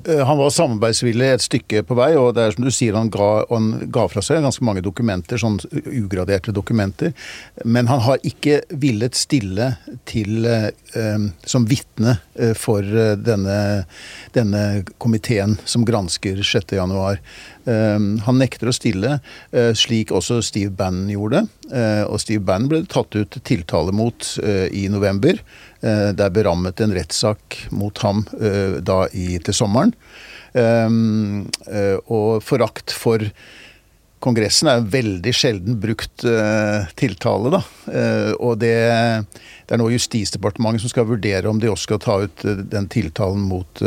Eh, 0.08 0.26
han 0.26 0.38
var 0.38 0.50
samarbeidsvillig 0.50 1.28
et 1.32 1.44
stykke 1.44 1.82
på 1.88 1.96
vei, 1.96 2.10
og 2.20 2.34
det 2.36 2.44
er 2.44 2.54
som 2.56 2.66
du 2.66 2.70
sier, 2.74 2.96
han 2.98 3.10
ga, 3.12 3.28
han 3.48 3.70
ga 3.92 4.04
fra 4.12 4.22
seg 4.24 4.42
ganske 4.44 4.64
mange 4.66 4.84
dokumenter, 4.84 5.40
sånn 5.40 5.56
ugraderte 5.72 6.52
dokumenter. 6.54 7.14
Men 7.64 7.88
han 7.88 8.02
har 8.04 8.20
ikke 8.26 8.60
villet 8.68 9.16
stille 9.16 9.72
til 10.08 10.44
eh, 10.44 11.26
som 11.48 11.68
vitne 11.70 12.18
eh, 12.34 12.52
for 12.58 12.84
eh, 12.84 13.14
denne, 13.16 13.58
denne, 14.36 14.84
komiteen 15.00 15.56
som 15.64 15.86
gransker 15.88 16.42
6.1. 16.44 17.20
Eh, 17.64 18.08
han 18.28 18.40
nekter 18.40 18.68
å 18.68 18.76
stille, 18.76 19.18
eh, 19.56 19.72
slik 19.78 20.12
også 20.12 20.42
Steve 20.44 20.74
Bannon 20.74 21.12
gjorde. 21.12 21.46
og 21.64 22.20
Steve 22.20 22.44
Bannon 22.44 22.68
ble 22.68 22.82
tatt 22.84 23.16
ut 23.16 23.38
tiltale 23.42 23.92
mot 23.96 24.26
i 24.44 24.84
november. 24.92 25.38
Eh, 25.84 26.10
det 26.16 26.24
er 26.24 26.32
berammet 26.32 26.80
en 26.80 26.94
rettssak 26.96 27.58
mot 27.74 27.98
ham 28.04 28.24
eh, 28.40 28.80
da 28.84 29.04
i, 29.12 29.36
til 29.44 29.56
sommeren. 29.56 29.92
Ehm, 30.56 31.44
eh, 31.68 31.98
og 32.06 32.40
forakt 32.46 32.94
for 32.94 33.24
Kongressen 34.24 34.70
er 34.72 34.86
veldig 34.88 35.32
sjelden 35.36 35.74
brukt 35.82 36.22
tiltale, 36.96 37.50
da. 37.52 37.58
og 38.40 38.54
det, 38.62 38.70
det, 39.36 39.74
er 39.74 39.80
nå 39.82 39.90
Justisdepartementet 39.92 40.80
som 40.80 40.92
skal 40.94 41.10
vurdere 41.10 41.50
om 41.50 41.60
de 41.60 41.68
også 41.68 41.90
skal 41.90 42.00
ta 42.00 42.14
ut 42.22 42.46
den 42.72 42.88
tiltalen 42.88 43.42
mot 43.44 43.82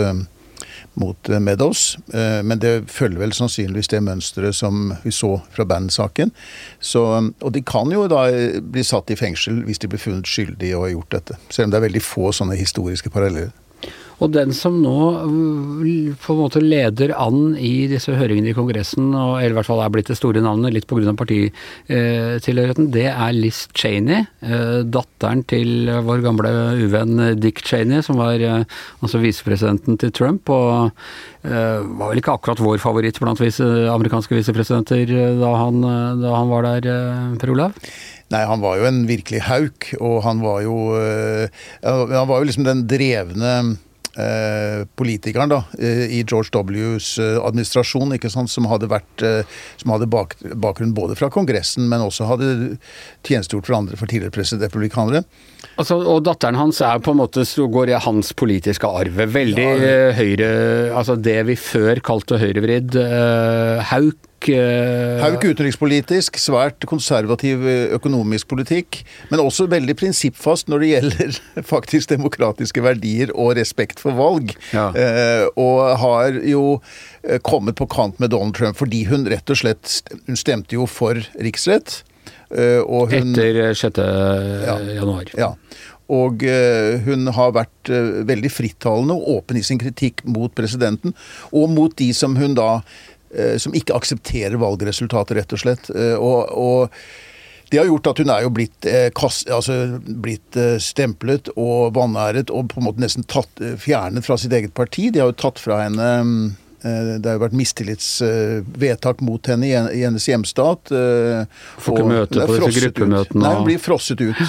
mot 0.93 1.29
eh, 1.29 1.39
Meadows. 1.39 1.97
Eh, 2.13 2.41
men 2.43 2.61
det 2.63 2.89
følger 2.91 3.21
vel 3.21 3.35
sannsynligvis 3.35 3.91
det 3.93 4.03
mønsteret 4.05 4.55
som 4.55 4.93
vi 5.03 5.13
så 5.15 5.37
fra 5.53 5.65
bandsaken. 5.67 6.33
Og 6.97 7.53
de 7.53 7.63
kan 7.65 7.91
jo 7.93 8.07
da 8.11 8.27
eh, 8.31 8.59
bli 8.61 8.83
satt 8.85 9.13
i 9.13 9.19
fengsel 9.19 9.63
hvis 9.67 9.83
de 9.83 9.91
blir 9.91 10.01
funnet 10.01 10.29
skyldige 10.29 10.77
og 10.77 10.87
har 10.87 10.95
gjort 10.95 11.15
dette. 11.19 11.39
Selv 11.49 11.67
om 11.67 11.75
det 11.75 11.81
er 11.81 11.87
veldig 11.89 12.03
få 12.05 12.33
sånne 12.35 12.59
historiske 12.59 13.13
paralleller. 13.13 13.53
Og 14.17 14.31
den 14.33 14.53
som 14.55 14.79
nå 14.81 14.97
øh, 15.21 16.13
på 16.17 16.33
en 16.33 16.39
måte 16.39 16.61
leder 16.63 17.13
an 17.21 17.53
i 17.61 17.85
disse 17.91 18.15
høringene 18.17 18.49
i 18.49 18.57
Kongressen, 18.57 19.11
og 19.13 19.37
i 19.43 19.51
hvert 19.53 19.67
fall 19.67 19.83
er 19.83 19.93
blitt 19.93 20.09
det 20.09 20.17
store 20.17 20.41
navnet 20.41 20.73
litt 20.73 20.87
pga. 20.89 21.13
partitilhørigheten, 21.17 22.89
det 22.95 23.05
er 23.11 23.37
Liz 23.37 23.67
Cheney. 23.77 24.25
Øh, 24.41 24.81
datteren 24.89 25.45
til 25.45 25.91
vår 26.07 26.25
gamle 26.25 26.55
uvenn 26.81 27.37
Dick 27.37 27.61
Cheney, 27.61 28.01
som 28.01 28.17
var 28.17 28.41
øh, 28.41 28.65
altså 29.05 29.21
visepresidenten 29.21 30.01
til 30.01 30.11
Trump. 30.11 30.49
og 30.49 30.91
var 31.47 32.09
vel 32.09 32.19
ikke 32.19 32.33
akkurat 32.33 32.59
vår 32.59 32.81
favoritt 32.81 33.21
blant 33.21 33.39
vise, 33.39 33.63
amerikanske 33.63 34.35
visepresidenter 34.35 35.07
da 35.39 35.51
da 36.19 36.31
han 36.33 36.49
var 36.49 36.65
der, 36.65 36.87
Per 37.39 37.53
Olav? 37.53 37.77
Nei, 38.33 38.41
han 38.43 38.59
var 38.59 38.75
jo 38.75 38.87
en 38.89 39.05
virkelig 39.07 39.45
hauk, 39.47 39.93
og 40.01 40.17
han 40.25 40.41
var 40.43 40.65
jo 40.65 40.75
Han 41.85 42.27
var 42.27 42.41
jo 42.41 42.47
liksom 42.49 42.67
den 42.67 42.83
drevne 42.89 43.53
eh, 43.61 43.75
politikeren 44.97 45.51
da, 45.51 45.59
eh, 45.79 46.05
i 46.17 46.23
George 46.23 46.49
Ws 46.53 47.17
eh, 47.21 47.37
administrasjon, 47.37 48.15
ikke 48.15 48.31
sant, 48.33 48.49
som 48.49 48.65
hadde, 48.69 48.89
vært, 48.89 49.23
eh, 49.25 49.57
som 49.77 49.93
hadde 49.93 50.09
bak, 50.09 50.35
bakgrunn 50.57 50.95
både 50.97 51.17
fra 51.19 51.29
Kongressen, 51.33 51.85
men 51.91 52.01
også 52.05 52.27
hadde 52.29 52.49
tjenestegjort 53.27 53.69
for 53.69 53.77
andre 53.77 53.99
for 53.99 54.09
tidligere 54.09 54.61
republikanere. 54.63 55.23
Altså, 55.77 55.99
og 56.01 56.23
datteren 56.25 56.57
hans 56.57 56.81
er 56.81 57.01
på 57.03 57.13
en 57.13 57.21
måte 57.21 57.45
går 57.45 57.91
i 57.93 57.99
hans 58.01 58.33
politiske 58.37 58.89
arv. 58.89 59.19
Veldig 59.33 59.65
ja. 59.65 60.11
høyre 60.17 60.47
Altså 60.97 61.17
det 61.19 61.37
vi 61.49 61.55
før 61.59 61.99
kalte 62.05 62.39
høyrevridd. 62.41 62.95
Uh, 62.97 63.83
Hauk 63.91 64.26
uh... 64.51 65.17
Hauk 65.23 65.43
utenrikspolitisk, 65.47 66.37
svært 66.39 66.85
konservativ 66.89 67.63
økonomisk 67.97 68.49
politikk, 68.51 69.01
men 69.31 69.41
også 69.43 69.67
veldig 69.71 69.95
prinsippfast 69.97 70.69
når 70.71 70.83
det 70.83 70.91
gjelder 70.91 71.39
faktisk 71.73 72.13
demokratiske 72.13 72.83
verdier 72.85 73.33
og 73.33 73.55
respekt 73.57 74.03
for 74.03 74.17
valg. 74.17 74.53
Ja. 74.75 74.89
Eh, 74.93 75.47
og 75.57 75.97
har 76.03 76.37
jo 76.45 76.77
kommet 77.43 77.77
på 77.79 77.89
kant 77.91 78.21
med 78.21 78.31
Donald 78.31 78.55
Trump 78.55 78.77
fordi 78.79 79.03
hun 79.09 79.25
rett 79.27 79.49
og 79.51 79.57
slett 79.59 79.97
Hun 80.29 80.37
stemte 80.39 80.77
jo 80.77 80.85
for 80.87 81.19
riksrett. 81.43 82.01
Hun, 82.49 83.33
Etter 83.35 83.73
6. 83.75 83.99
Ja, 83.99 84.77
januar. 84.95 85.31
Ja. 85.35 85.51
Og 86.07 86.43
hun 87.03 87.27
har 87.35 87.51
vært 87.55 87.91
veldig 88.29 88.51
frittalende 88.51 89.17
og 89.17 89.41
åpen 89.41 89.59
i 89.59 89.65
sin 89.67 89.81
kritikk 89.81 90.23
mot 90.23 90.53
presidenten, 90.55 91.15
og 91.51 91.67
mot 91.73 91.91
de 91.99 92.07
som 92.15 92.37
hun 92.39 92.55
da 92.55 92.69
Som 93.59 93.73
ikke 93.75 93.95
aksepterer 93.97 94.55
valgresultatet, 94.61 95.35
rett 95.35 95.55
og 95.55 95.59
slett. 95.59 95.89
og, 96.15 96.51
og 96.55 96.93
det 97.67 97.81
har 97.81 97.89
gjort 97.89 98.07
at 98.07 98.21
hun 98.23 98.29
er 98.31 98.45
jo 98.45 98.51
blitt, 98.55 98.87
kast, 99.19 99.49
altså 99.51 99.97
blitt 99.99 100.55
stemplet 100.79 101.49
og 101.59 101.91
vanæret 101.97 102.47
og 102.47 102.69
på 102.71 102.79
en 102.79 102.87
måte 102.87 103.03
nesten 103.03 103.27
tatt, 103.27 103.59
fjernet 103.83 104.23
fra 104.23 104.37
sitt 104.39 104.55
eget 104.55 104.71
parti. 104.77 105.09
De 105.11 105.19
har 105.19 105.33
jo 105.33 105.41
tatt 105.41 105.59
fra 105.59 105.81
henne 105.83 106.07
Eh, 106.85 107.17
det 107.17 107.25
har 107.25 107.37
jo 107.37 107.41
vært 107.41 107.55
mistillitsvedtak 107.57 109.21
mot 109.25 109.49
henne 109.49 109.65
i 109.65 110.03
hennes 110.03 110.27
hjemstat. 110.29 110.91
Eh, 110.93 111.63
Får 111.81 111.97
ikke 111.97 112.11
møte 112.11 112.45
på 112.45 112.57
disse 112.61 112.83
gruppemøtene? 112.83 113.41
Nei, 113.41 113.53
hun 113.57 113.65
blir 113.65 113.81
frosset 113.81 114.21
ut. 114.21 114.43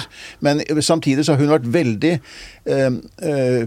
Men 0.45 0.61
samtidig 0.85 1.25
så 1.25 1.33
har 1.33 1.41
hun 1.41 1.53
vært 1.55 1.69
veldig 1.73 2.13
eh, 2.13 2.19
eh, 2.19 2.58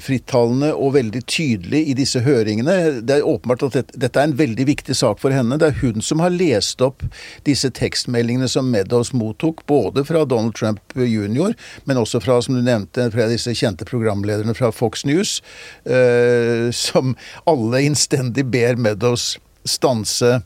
frittalende 0.03 0.73
og 0.77 0.93
veldig 0.95 1.23
tydelig 1.27 1.81
i 1.91 1.95
disse 1.99 2.21
høringene. 2.23 3.01
Det 3.03 3.17
er 3.17 3.27
åpenbart 3.27 3.65
at 3.67 3.77
dette, 3.79 3.99
dette 4.05 4.21
er 4.21 4.31
en 4.31 4.37
veldig 4.39 4.67
viktig 4.69 4.95
sak 4.97 5.21
for 5.23 5.35
henne. 5.35 5.59
Det 5.59 5.71
er 5.71 5.81
hun 5.81 6.05
som 6.05 6.23
har 6.23 6.35
lest 6.35 6.83
opp 6.85 7.03
disse 7.47 7.71
tekstmeldingene 7.75 8.49
som 8.51 8.71
Meadows 8.71 9.13
mottok, 9.17 9.65
både 9.67 10.05
fra 10.09 10.25
Donald 10.29 10.55
Trump 10.59 10.81
jr., 10.97 11.55
men 11.85 12.01
også 12.01 12.21
fra, 12.23 12.39
som 12.43 12.57
du 12.57 12.63
nevnte, 12.65 13.09
fra 13.15 13.29
disse 13.31 13.55
kjente 13.59 13.87
programlederne 13.89 14.55
fra 14.57 14.73
Fox 14.75 15.07
News, 15.09 15.41
eh, 15.85 16.71
som 16.75 17.17
alle 17.49 17.85
innstendig 17.87 18.47
ber 18.53 18.79
Meadows 18.81 19.37
stanse 19.69 20.41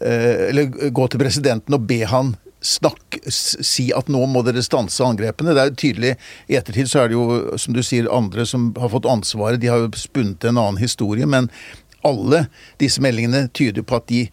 eh, 0.00 0.48
Eller 0.50 0.90
gå 0.92 1.06
til 1.08 1.20
presidenten 1.20 1.76
og 1.76 1.86
be 1.88 2.02
han 2.08 2.34
snakk, 2.64 3.18
si 3.28 3.90
at 3.92 4.08
nå 4.12 4.24
må 4.30 4.42
dere 4.46 4.64
stanse 4.64 5.04
angrepene. 5.04 5.54
Det 5.54 5.62
er 5.62 5.70
jo 5.70 5.78
tydelig, 5.82 6.16
I 6.48 6.58
ettertid 6.58 6.90
så 6.90 7.04
er 7.04 7.10
det 7.10 7.18
jo, 7.18 7.58
som 7.60 7.76
du 7.76 7.82
sier, 7.84 8.10
andre 8.12 8.46
som 8.48 8.70
har 8.80 8.92
fått 8.92 9.08
ansvaret. 9.08 9.60
De 9.60 9.70
har 9.72 9.84
jo 9.84 9.92
spunnet 9.98 10.44
en 10.48 10.58
annen 10.58 10.80
historie. 10.80 11.28
Men 11.28 11.50
alle 12.04 12.46
disse 12.80 13.02
meldingene 13.04 13.48
tyder 13.56 13.84
på 13.84 14.00
at 14.00 14.08
de 14.08 14.26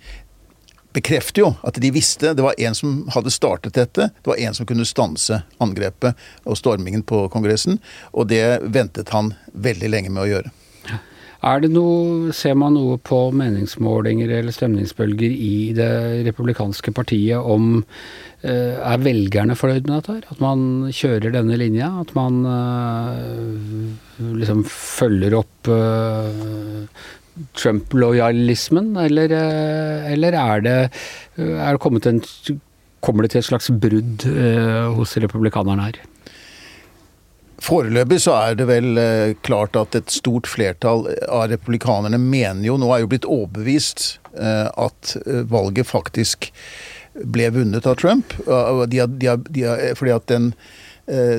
bekrefter 0.91 1.45
jo 1.45 1.51
at 1.63 1.77
de 1.79 1.91
visste 1.95 2.33
det 2.35 2.43
var 2.43 2.57
en 2.59 2.75
som 2.75 3.03
hadde 3.15 3.31
startet 3.31 3.77
dette. 3.79 4.09
Det 4.11 4.31
var 4.33 4.39
en 4.39 4.55
som 4.57 4.67
kunne 4.67 4.87
stanse 4.87 5.41
angrepet 5.63 6.19
og 6.43 6.59
stormingen 6.59 7.03
på 7.07 7.25
Kongressen. 7.31 7.79
Og 8.11 8.27
det 8.31 8.61
ventet 8.63 9.13
han 9.15 9.33
veldig 9.53 9.91
lenge 9.91 10.11
med 10.11 10.25
å 10.25 10.31
gjøre. 10.33 10.55
Er 11.41 11.61
det 11.63 11.71
noe, 11.73 12.33
Ser 12.37 12.57
man 12.59 12.75
noe 12.77 12.99
på 13.01 13.19
meningsmålinger 13.33 14.29
eller 14.37 14.53
stemningsbølger 14.53 15.31
i 15.33 15.71
det 15.77 15.93
republikanske 16.27 16.93
partiet 16.93 17.41
om 17.41 17.79
eh, 18.45 18.77
Er 18.77 19.01
velgerne 19.01 19.57
fornøyd 19.57 19.89
med 19.89 20.05
dette? 20.05 20.35
At 20.35 20.43
man 20.43 20.91
kjører 20.93 21.33
denne 21.33 21.57
linja? 21.57 21.89
At 22.03 22.13
man 22.17 22.43
eh, 22.45 24.29
liksom 24.37 24.63
følger 24.69 25.39
opp 25.41 25.71
eh, 25.73 26.85
Trump-lojalismen, 27.57 28.91
eller, 29.01 29.31
eller, 30.11 30.35
er 30.37 30.61
det, 30.61 30.73
er 31.39 31.79
det 31.79 32.11
en 32.11 32.19
Kommer 33.01 33.25
det 33.25 33.31
til 33.33 33.39
et 33.39 33.47
slags 33.47 33.71
brudd 33.81 34.27
hos 34.93 35.15
republikanerne 35.23 35.87
her? 35.87 35.95
Foreløpig 37.61 38.17
så 38.23 38.33
er 38.39 38.55
det 38.57 38.65
vel 38.71 38.97
eh, 38.97 39.35
klart 39.45 39.77
at 39.77 39.95
et 39.97 40.09
stort 40.09 40.49
flertall 40.49 41.05
av 41.29 41.45
republikanerne 41.51 42.17
mener 42.17 42.65
jo, 42.65 42.77
nå 42.81 42.89
er 42.93 43.03
jo 43.03 43.11
blitt 43.11 43.27
overbevist, 43.29 44.05
eh, 44.33 44.65
at 44.65 45.13
eh, 45.21 45.43
valget 45.51 45.89
faktisk 45.91 46.49
ble 47.13 47.51
vunnet 47.53 47.85
av 47.85 47.99
Trump. 48.01 48.33
De 48.47 49.01
har, 49.01 49.11
de 49.11 49.27
har, 49.27 49.41
de 49.51 49.65
har, 49.67 49.81
fordi 49.99 50.13
at 50.15 50.29
den 50.31 50.53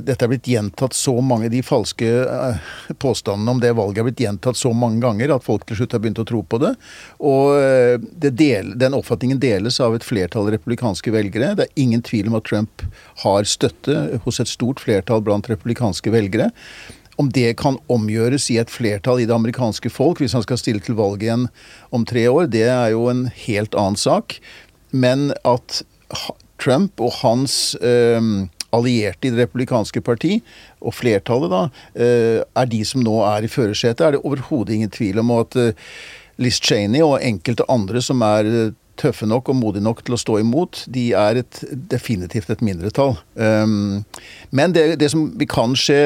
dette 0.02 0.26
er 0.26 0.30
blitt 0.32 0.48
gjentatt 0.50 0.94
så 0.96 1.14
mange, 1.24 1.50
De 1.52 1.62
falske 1.64 2.06
eh, 2.06 2.70
påstandene 3.00 3.54
om 3.54 3.60
det 3.62 3.72
valget 3.78 4.02
er 4.02 4.08
blitt 4.08 4.22
gjentatt 4.24 4.58
så 4.58 4.72
mange 4.76 5.00
ganger 5.04 5.34
at 5.36 5.44
folk 5.46 5.64
til 5.68 5.78
slutt 5.78 5.94
har 5.96 6.02
begynt 6.02 6.20
å 6.22 6.26
tro 6.28 6.42
på 6.42 6.58
det. 6.62 6.72
Og 7.22 7.58
eh, 7.60 7.94
det 8.24 8.34
del, 8.40 8.72
den 8.78 8.96
oppfatningen 8.98 9.40
deles 9.42 9.78
av 9.80 9.96
et 9.96 10.06
flertall 10.06 10.50
republikanske 10.52 11.14
velgere. 11.14 11.54
Det 11.58 11.68
er 11.68 11.84
ingen 11.84 12.02
tvil 12.04 12.30
om 12.30 12.40
at 12.40 12.48
Trump 12.48 12.84
har 13.22 13.48
støtte 13.48 14.20
hos 14.26 14.42
et 14.42 14.50
stort 14.50 14.82
flertall 14.82 15.22
blant 15.24 15.48
republikanske 15.50 16.12
velgere. 16.12 16.50
Om 17.20 17.28
det 17.32 17.54
kan 17.60 17.76
omgjøres 17.92 18.48
i 18.50 18.58
et 18.60 18.72
flertall 18.72 19.20
i 19.22 19.28
det 19.28 19.36
amerikanske 19.36 19.92
folk 19.92 20.22
hvis 20.22 20.34
han 20.36 20.44
skal 20.44 20.58
stille 20.60 20.82
til 20.82 20.96
valg 20.98 21.22
igjen 21.22 21.46
om 21.94 22.06
tre 22.08 22.24
år, 22.30 22.48
det 22.50 22.66
er 22.72 22.94
jo 22.94 23.06
en 23.12 23.26
helt 23.44 23.76
annen 23.78 24.00
sak. 24.00 24.40
Men 24.92 25.30
at 25.48 25.82
Trump 26.62 27.00
og 27.02 27.12
hans 27.22 27.74
øh, 27.82 28.48
allierte 28.72 29.28
i 29.28 29.30
Det 29.30 29.46
republikanske 29.46 30.00
parti, 30.04 30.40
og 30.80 30.94
flertallet 30.96 31.52
da, 31.52 31.62
eh, 31.94 32.42
er 32.56 32.66
de 32.66 32.84
som 32.84 33.02
nå 33.04 33.20
er 33.28 33.44
i 33.44 33.52
førersetet, 33.52 34.00
er 34.00 34.12
det 34.12 34.24
overhodet 34.24 34.74
ingen 34.74 34.90
tvil 34.90 35.18
om 35.18 35.30
at 35.38 35.56
eh, 35.56 35.72
Liz 36.38 36.60
Cheney 36.60 37.02
og 37.02 37.20
enkelte 37.22 37.68
andre 37.68 38.02
som 38.02 38.22
er 38.22 38.48
eh, 38.48 38.70
tøffe 38.96 39.26
nok 39.26 39.48
og 39.48 39.56
modige 39.56 39.82
nok 39.82 40.02
til 40.04 40.14
å 40.14 40.20
stå 40.20 40.38
imot, 40.40 40.84
de 40.92 41.12
er 41.16 41.40
et, 41.40 41.64
definitivt 41.72 42.50
et 42.52 42.60
mindretall. 42.62 43.16
Um, 43.34 44.04
men 44.52 44.74
det, 44.76 44.98
det, 45.00 45.08
som 45.10 45.30
kan 45.48 45.72
skje 45.74 45.96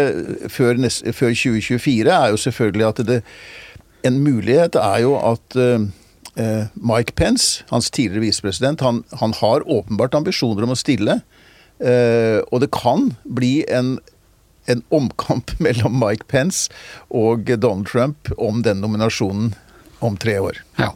før, 0.49 0.79
før, 1.11 1.35
2024, 1.35 2.07
er 2.15 2.31
jo 2.31 2.39
selvfølgelig 2.41 2.87
at 2.87 3.03
det, 3.09 3.19
en 4.07 4.21
mulighet 4.23 4.79
er 4.79 5.03
jo 5.03 5.17
at 5.19 5.59
Mike 6.79 7.17
Pence, 7.19 7.65
hans 7.73 7.91
tidligere 7.91 8.29
visepresident, 8.29 8.81
han, 8.87 9.03
han, 9.19 9.35
har 9.43 9.67
åpenbart 9.67 10.15
ambisjoner 10.15 10.63
om 10.63 10.77
å 10.77 10.79
stille. 10.79 11.19
Uh, 11.77 12.41
og 12.49 12.63
det 12.63 12.71
kan 12.73 13.11
bli 13.25 13.61
en, 13.69 13.97
en, 14.71 14.83
omkamp 14.95 15.53
mellom 15.67 15.99
Mike 16.01 16.29
Pence 16.33 16.73
og 17.11 17.51
Donald 17.53 17.91
Trump 17.91 18.33
om 18.39 18.63
den 18.67 18.81
nominasjonen 18.85 19.55
om 20.05 20.17
tre 20.21 20.39
år. 20.41 20.63
Ja. 20.81 20.93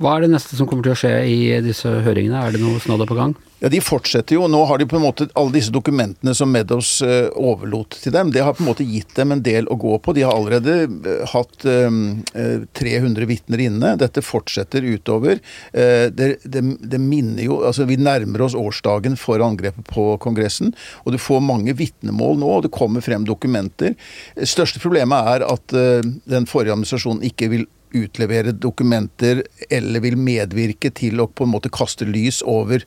Hva 0.00 0.16
er 0.16 0.24
det 0.24 0.32
neste 0.32 0.56
som 0.56 0.68
kommer 0.70 0.86
til 0.86 0.94
å 0.94 1.00
skje 1.00 1.14
i 1.28 1.38
disse 1.64 1.90
høringene? 2.04 2.40
Er 2.40 2.54
det 2.54 2.62
noe 2.62 2.80
snadder 2.80 3.08
på 3.10 3.18
gang? 3.18 3.34
Ja, 3.60 3.68
De 3.68 3.80
fortsetter 3.84 4.38
jo. 4.38 4.46
Nå 4.48 4.62
har 4.64 4.78
de 4.80 4.86
på 4.88 4.96
en 4.96 5.04
måte 5.04 5.26
alle 5.36 5.52
disse 5.52 5.72
dokumentene 5.72 6.32
som 6.36 6.48
Meadows 6.52 6.94
uh, 7.04 7.28
overlot 7.36 7.98
til 8.00 8.14
dem. 8.14 8.32
Det 8.32 8.40
har 8.44 8.54
på 8.56 8.64
en 8.64 8.70
måte 8.70 8.86
gitt 8.88 9.12
dem 9.18 9.34
en 9.34 9.42
del 9.44 9.68
å 9.68 9.76
gå 9.80 9.98
på. 10.00 10.14
De 10.16 10.24
har 10.24 10.32
allerede 10.32 10.86
uh, 10.88 11.26
hatt 11.28 11.66
um, 11.68 12.22
uh, 12.32 12.64
300 12.80 13.28
vitner 13.28 13.60
inne. 13.66 13.92
Dette 14.00 14.24
fortsetter 14.24 14.86
utover. 14.86 15.42
Det, 15.70 16.28
det, 16.42 16.60
det, 16.80 16.98
minner 17.00 17.44
jo 17.44 17.58
Altså, 17.66 17.84
vi 17.88 17.98
nærmer 18.00 18.46
oss 18.46 18.56
årsdagen 18.56 19.16
for 19.20 19.42
angrepet 19.44 19.84
på 19.90 20.06
Kongressen. 20.22 20.72
Og 21.04 21.12
du 21.14 21.18
får 21.20 21.42
mange 21.44 21.74
vitnemål 21.76 22.40
nå, 22.40 22.48
og 22.56 22.64
det 22.64 22.72
kommer 22.74 23.04
frem 23.04 23.26
dokumenter. 23.28 23.96
Største 24.40 24.80
problemet 24.82 25.34
er 25.34 25.44
at 25.46 25.74
den 25.74 26.48
forrige 26.48 26.74
administrasjonen 26.74 27.28
ikke 27.28 27.50
vil 27.52 27.68
utlevere 27.96 28.52
dokumenter 28.52 29.42
eller 29.70 30.02
vil 30.04 30.18
medvirke 30.20 30.92
til 30.94 31.22
å 31.22 31.28
på 31.28 31.46
en 31.46 31.52
måte 31.54 31.72
kaste 31.74 32.06
lys 32.08 32.40
over 32.46 32.84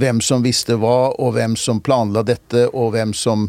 hvem 0.00 0.20
som 0.24 0.44
visste 0.44 0.76
hva, 0.80 1.12
og 1.18 1.34
hvem 1.36 1.56
som 1.58 1.80
planla 1.84 2.22
dette, 2.26 2.68
og 2.72 2.94
hvem 2.94 3.14
som 3.16 3.48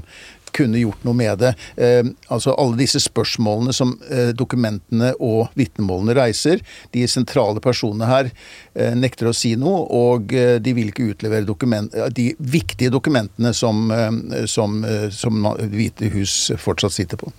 kunne 0.51 0.82
gjort 0.82 1.04
noe 1.08 1.15
med 1.15 1.39
det. 1.39 1.54
Eh, 1.75 2.06
altså 2.27 2.54
Alle 2.60 2.80
disse 2.80 2.99
spørsmålene 2.99 3.73
som 3.75 3.93
eh, 4.12 4.32
dokumentene 4.36 5.13
og 5.19 5.51
vitnemålene 5.60 6.15
reiser. 6.17 6.63
De 6.91 7.06
sentrale 7.08 7.63
personene 7.63 8.10
her 8.10 8.32
eh, 8.32 8.95
nekter 8.97 9.32
å 9.32 9.36
si 9.36 9.54
noe, 9.60 9.86
og 9.88 10.36
eh, 10.36 10.58
de 10.63 10.75
vil 10.77 10.91
ikke 10.91 11.12
utlevere 11.13 12.10
de 12.12 12.32
viktige 12.39 12.91
dokumentene 12.93 13.54
som, 13.56 13.88
eh, 13.91 14.45
som, 14.51 14.84
eh, 14.86 15.08
som 15.15 15.47
Hvite 15.71 16.12
hus 16.13 16.51
fortsatt 16.60 16.95
sitter 16.95 17.19
på. 17.21 17.32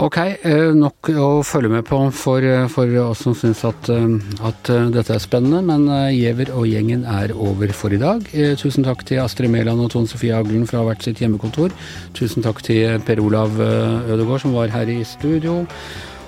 Ok, 0.00 0.16
eh, 0.16 0.70
nok 0.72 1.10
å 1.20 1.42
følge 1.44 1.68
med 1.68 1.84
på 1.84 1.98
for, 2.16 2.40
eh, 2.40 2.66
for 2.72 2.88
oss 3.02 3.18
som 3.26 3.34
syns 3.34 3.62
at, 3.68 3.90
eh, 3.90 4.46
at 4.48 4.62
dette 4.90 5.10
er 5.12 5.20
spennende, 5.20 5.62
men 5.62 5.84
Giæver 6.16 6.48
og 6.56 6.64
gjengen 6.64 7.04
er 7.04 7.34
over 7.36 7.68
for 7.74 7.92
i 7.92 7.98
dag. 7.98 8.22
Tusen 8.56 8.84
takk 8.84 9.04
til 9.04 9.18
Astrid 9.18 9.50
Mæland 9.50 9.84
og 9.84 9.90
Tone 9.90 10.08
Sofie 10.08 10.32
Aglen 10.32 10.66
fra 10.66 10.82
hvert 10.82 11.02
sitt 11.02 11.18
hjemmekontor. 11.18 11.70
Tusen 12.14 12.42
takk 12.42 12.62
til 12.62 13.00
Per 13.00 13.16
Olav 13.20 13.50
Ødegaard 13.50 14.40
som 14.40 14.54
var 14.54 14.68
her 14.68 14.86
i 14.86 15.04
studio. 15.04 15.66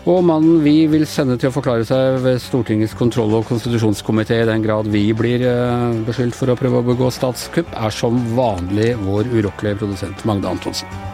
Og 0.07 0.23
mannen 0.23 0.63
vi 0.63 0.87
vil 0.87 1.07
sende 1.07 1.39
til 1.39 1.49
å 1.49 1.55
forklare 1.55 1.87
seg 1.87 2.21
ved 2.21 2.39
Stortingets 2.43 2.93
kontroll- 2.93 3.33
og 3.33 3.47
konstitusjonskomité, 3.47 4.43
i 4.43 4.45
den 4.45 4.63
grad 4.63 4.85
vi 4.85 5.15
blir 5.15 5.41
beskyldt 6.05 6.35
for 6.35 6.49
å 6.49 6.57
prøve 6.57 6.85
å 6.85 6.95
begå 6.95 7.11
statskupp, 7.11 7.73
er 7.73 7.91
som 7.91 8.21
vanlig 8.37 8.95
vår 8.99 9.25
urokkelige 9.25 9.79
produsent 9.79 10.23
Magda 10.27 10.51
Antonsen. 10.51 11.14